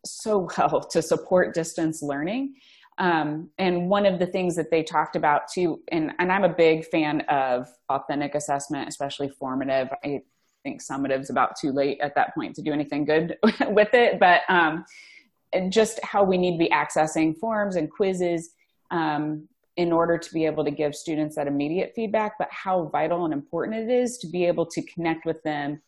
so 0.06 0.48
well 0.58 0.82
to 0.92 1.02
support 1.02 1.54
distance 1.54 2.02
learning. 2.02 2.56
Um, 2.98 3.50
and 3.58 3.90
one 3.90 4.06
of 4.06 4.20
the 4.20 4.26
things 4.26 4.56
that 4.56 4.72
they 4.72 4.84
talked 4.84 5.16
about 5.16 5.52
too, 5.52 5.82
and, 5.92 6.14
and 6.20 6.32
I'm 6.32 6.44
a 6.44 6.50
big 6.50 6.86
fan 6.86 7.22
of 7.22 7.68
authentic 7.90 8.36
assessment, 8.36 8.88
especially 8.88 9.30
formative. 9.30 9.90
I 10.04 10.22
think 10.64 10.82
summative 10.82 11.20
is 11.22 11.30
about 11.30 11.58
too 11.60 11.72
late 11.72 12.00
at 12.02 12.16
that 12.16 12.34
point 12.34 12.56
to 12.56 12.62
do 12.62 12.72
anything 12.72 13.06
good 13.06 13.38
with 13.68 13.94
it, 13.94 14.20
but 14.20 14.42
um, 14.48 14.86
just 15.70 16.00
how 16.04 16.24
we 16.24 16.38
need 16.38 16.54
to 16.54 16.58
be 16.58 16.70
accessing 16.70 17.38
forms 17.38 17.76
and 17.76 17.92
quizzes 17.92 18.52
um, 18.92 19.48
in 19.76 19.92
order 19.92 20.18
to 20.18 20.34
be 20.34 20.46
able 20.46 20.64
to 20.64 20.72
give 20.72 20.96
students 20.96 21.36
that 21.36 21.48
immediate 21.48 21.92
feedback, 21.96 22.34
but 22.40 22.48
how 22.50 22.86
vital 22.86 23.26
and 23.26 23.34
important 23.34 23.90
it 23.90 23.94
is 23.94 24.18
to 24.20 24.28
be 24.28 24.46
able 24.46 24.66
to 24.66 24.82
connect 24.84 25.26
with 25.26 25.44
them 25.44 25.82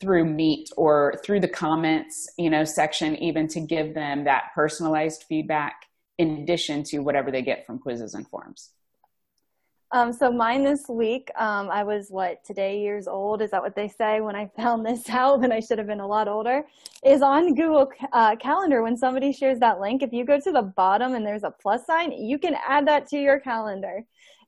through 0.00 0.24
meet 0.24 0.70
or 0.76 1.20
through 1.24 1.40
the 1.40 1.48
comments 1.48 2.28
you 2.38 2.48
know 2.48 2.64
section 2.64 3.16
even 3.16 3.48
to 3.48 3.58
give 3.58 3.94
them 3.94 4.24
that 4.24 4.44
personalized 4.54 5.24
feedback 5.28 5.87
in 6.18 6.38
addition 6.38 6.82
to 6.82 6.98
whatever 6.98 7.30
they 7.30 7.42
get 7.42 7.64
from 7.64 7.78
quizzes 7.78 8.14
and 8.14 8.28
forms. 8.28 8.70
Um, 9.90 10.12
so 10.12 10.30
mine 10.30 10.64
this 10.64 10.86
week, 10.86 11.30
um, 11.38 11.70
I 11.70 11.82
was 11.82 12.08
what 12.10 12.44
today 12.44 12.80
years 12.80 13.08
old. 13.08 13.40
Is 13.40 13.52
that 13.52 13.62
what 13.62 13.74
they 13.74 13.88
say? 13.88 14.20
When 14.20 14.36
I 14.36 14.50
found 14.54 14.84
this 14.84 15.08
out, 15.08 15.40
when 15.40 15.50
I 15.50 15.60
should 15.60 15.78
have 15.78 15.86
been 15.86 16.00
a 16.00 16.06
lot 16.06 16.28
older, 16.28 16.64
is 17.02 17.22
on 17.22 17.54
Google 17.54 17.90
uh, 18.12 18.36
Calendar. 18.36 18.82
When 18.82 18.98
somebody 18.98 19.32
shares 19.32 19.58
that 19.60 19.80
link, 19.80 20.02
if 20.02 20.12
you 20.12 20.26
go 20.26 20.38
to 20.38 20.52
the 20.52 20.62
bottom 20.62 21.14
and 21.14 21.24
there's 21.24 21.42
a 21.42 21.50
plus 21.50 21.86
sign, 21.86 22.12
you 22.12 22.38
can 22.38 22.54
add 22.68 22.86
that 22.86 23.06
to 23.08 23.18
your 23.18 23.40
calendar. 23.40 24.04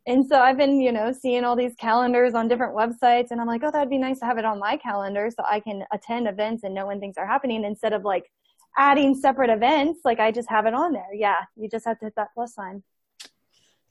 And 0.07 0.27
so 0.27 0.41
I've 0.41 0.57
been, 0.57 0.81
you 0.81 0.93
know, 0.93 1.13
seeing 1.13 1.45
all 1.45 1.57
these 1.57 1.75
calendars 1.77 2.35
on 2.35 2.49
different 2.49 2.75
websites, 2.75 3.31
and 3.31 3.41
I'm 3.41 3.47
like, 3.47 3.63
oh, 3.63 3.71
that'd 3.71 3.91
be 3.91 3.99
nice 3.99 4.19
to 4.21 4.27
have 4.27 4.39
it 4.39 4.45
on 4.45 4.59
my 4.59 4.77
calendar 4.77 5.31
so 5.31 5.45
I 5.49 5.61
can 5.61 5.85
attend 5.93 6.27
events 6.27 6.65
and 6.65 6.75
know 6.75 6.87
when 6.87 7.01
things 7.01 7.17
are 7.17 7.27
happening 7.27 7.65
instead 7.65 7.93
of 7.93 8.05
like 8.05 8.31
adding 8.77 9.15
separate 9.15 9.51
events. 9.51 10.01
Like 10.05 10.21
I 10.21 10.31
just 10.31 10.49
have 10.49 10.67
it 10.67 10.75
on 10.75 10.93
there. 10.93 11.13
Yeah, 11.15 11.37
you 11.57 11.69
just 11.69 11.85
have 11.85 11.99
to 12.01 12.07
hit 12.07 12.15
that 12.17 12.29
plus 12.35 12.55
sign. 12.55 12.83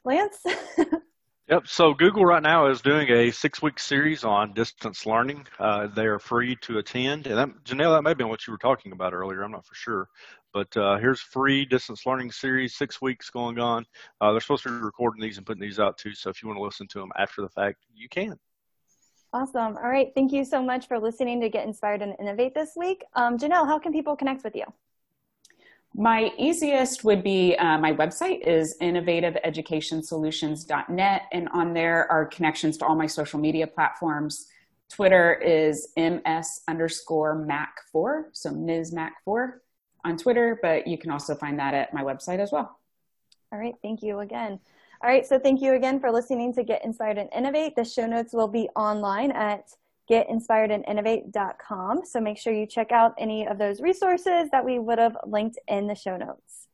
Lance. 0.03 0.43
Yep. 1.49 1.67
So 1.67 1.95
Google 1.95 2.25
right 2.25 2.43
now 2.43 2.67
is 2.67 2.79
doing 2.79 3.09
a 3.09 3.31
six-week 3.31 3.79
series 3.79 4.23
on 4.23 4.53
distance 4.53 5.07
learning. 5.07 5.47
Uh, 5.57 5.87
they 5.87 6.05
are 6.05 6.19
free 6.19 6.55
to 6.57 6.77
attend, 6.77 7.25
and 7.25 7.35
that, 7.39 7.63
Janelle, 7.63 7.97
that 7.97 8.03
may 8.03 8.13
been 8.13 8.29
what 8.29 8.45
you 8.45 8.51
were 8.51 8.59
talking 8.59 8.91
about 8.91 9.15
earlier. 9.15 9.41
I'm 9.41 9.53
not 9.53 9.65
for 9.65 9.73
sure, 9.73 10.09
but 10.53 10.77
uh, 10.77 10.97
here's 10.97 11.19
free 11.19 11.65
distance 11.65 12.05
learning 12.05 12.31
series, 12.33 12.77
six 12.77 13.01
weeks 13.01 13.31
going 13.31 13.57
on. 13.57 13.83
Uh, 14.21 14.31
they're 14.31 14.41
supposed 14.41 14.61
to 14.61 14.69
be 14.69 14.75
recording 14.75 15.23
these 15.23 15.37
and 15.37 15.45
putting 15.45 15.59
these 15.59 15.79
out 15.79 15.97
too. 15.97 16.13
So 16.13 16.29
if 16.29 16.43
you 16.43 16.47
want 16.49 16.59
to 16.59 16.63
listen 16.63 16.87
to 16.89 16.99
them 16.99 17.09
after 17.17 17.41
the 17.41 17.49
fact, 17.49 17.79
you 17.95 18.07
can. 18.07 18.37
Awesome. 19.31 19.77
All 19.77 19.89
right. 19.89 20.11
Thank 20.15 20.33
you 20.33 20.43
so 20.43 20.63
much 20.63 20.87
for 20.87 20.97
listening 20.97 21.39
to 21.41 21.49
Get 21.49 21.67
Inspired 21.67 22.01
and 22.01 22.15
Innovate 22.19 22.55
this 22.55 22.71
week. 22.75 23.03
Um, 23.13 23.37
Janelle, 23.37 23.67
how 23.67 23.77
can 23.77 23.93
people 23.93 24.15
connect 24.15 24.43
with 24.43 24.55
you? 24.55 24.63
My 25.95 26.31
easiest 26.37 27.03
would 27.03 27.23
be 27.23 27.55
uh, 27.55 27.77
my 27.77 27.93
website 27.93 28.41
is 28.41 28.75
innovativeeducationsolutions.net, 28.79 31.21
and 31.31 31.49
on 31.49 31.73
there 31.73 32.11
are 32.11 32.25
connections 32.25 32.77
to 32.77 32.85
all 32.85 32.95
my 32.95 33.07
social 33.07 33.39
media 33.39 33.67
platforms. 33.67 34.47
Twitter 34.89 35.33
is 35.35 35.89
ms 35.97 36.61
underscore 36.67 37.45
mac4, 37.45 38.25
so 38.33 38.51
Ms. 38.51 38.93
Mac4 38.93 39.53
on 40.05 40.17
Twitter, 40.17 40.59
but 40.61 40.87
you 40.87 40.97
can 40.97 41.11
also 41.11 41.35
find 41.35 41.59
that 41.59 41.73
at 41.73 41.93
my 41.93 42.01
website 42.01 42.39
as 42.39 42.49
well. 42.51 42.79
All 43.51 43.59
right, 43.59 43.75
thank 43.81 44.03
you 44.03 44.19
again. 44.19 44.59
All 45.01 45.09
right, 45.09 45.25
so 45.25 45.39
thank 45.39 45.61
you 45.61 45.75
again 45.75 45.99
for 45.99 46.11
listening 46.11 46.53
to 46.55 46.63
Get 46.63 46.83
Inspired 46.83 47.17
and 47.17 47.29
Innovate. 47.33 47.73
The 47.75 47.85
show 47.85 48.05
notes 48.05 48.33
will 48.33 48.49
be 48.49 48.67
online 48.75 49.31
at 49.31 49.73
getinspiredandinnovate.com. 50.11 52.01
So 52.05 52.19
make 52.19 52.37
sure 52.37 52.51
you 52.51 52.65
check 52.65 52.91
out 52.91 53.13
any 53.17 53.47
of 53.47 53.57
those 53.57 53.79
resources 53.79 54.49
that 54.51 54.65
we 54.65 54.77
would 54.77 54.99
have 54.99 55.15
linked 55.25 55.57
in 55.69 55.87
the 55.87 55.95
show 55.95 56.17
notes. 56.17 56.68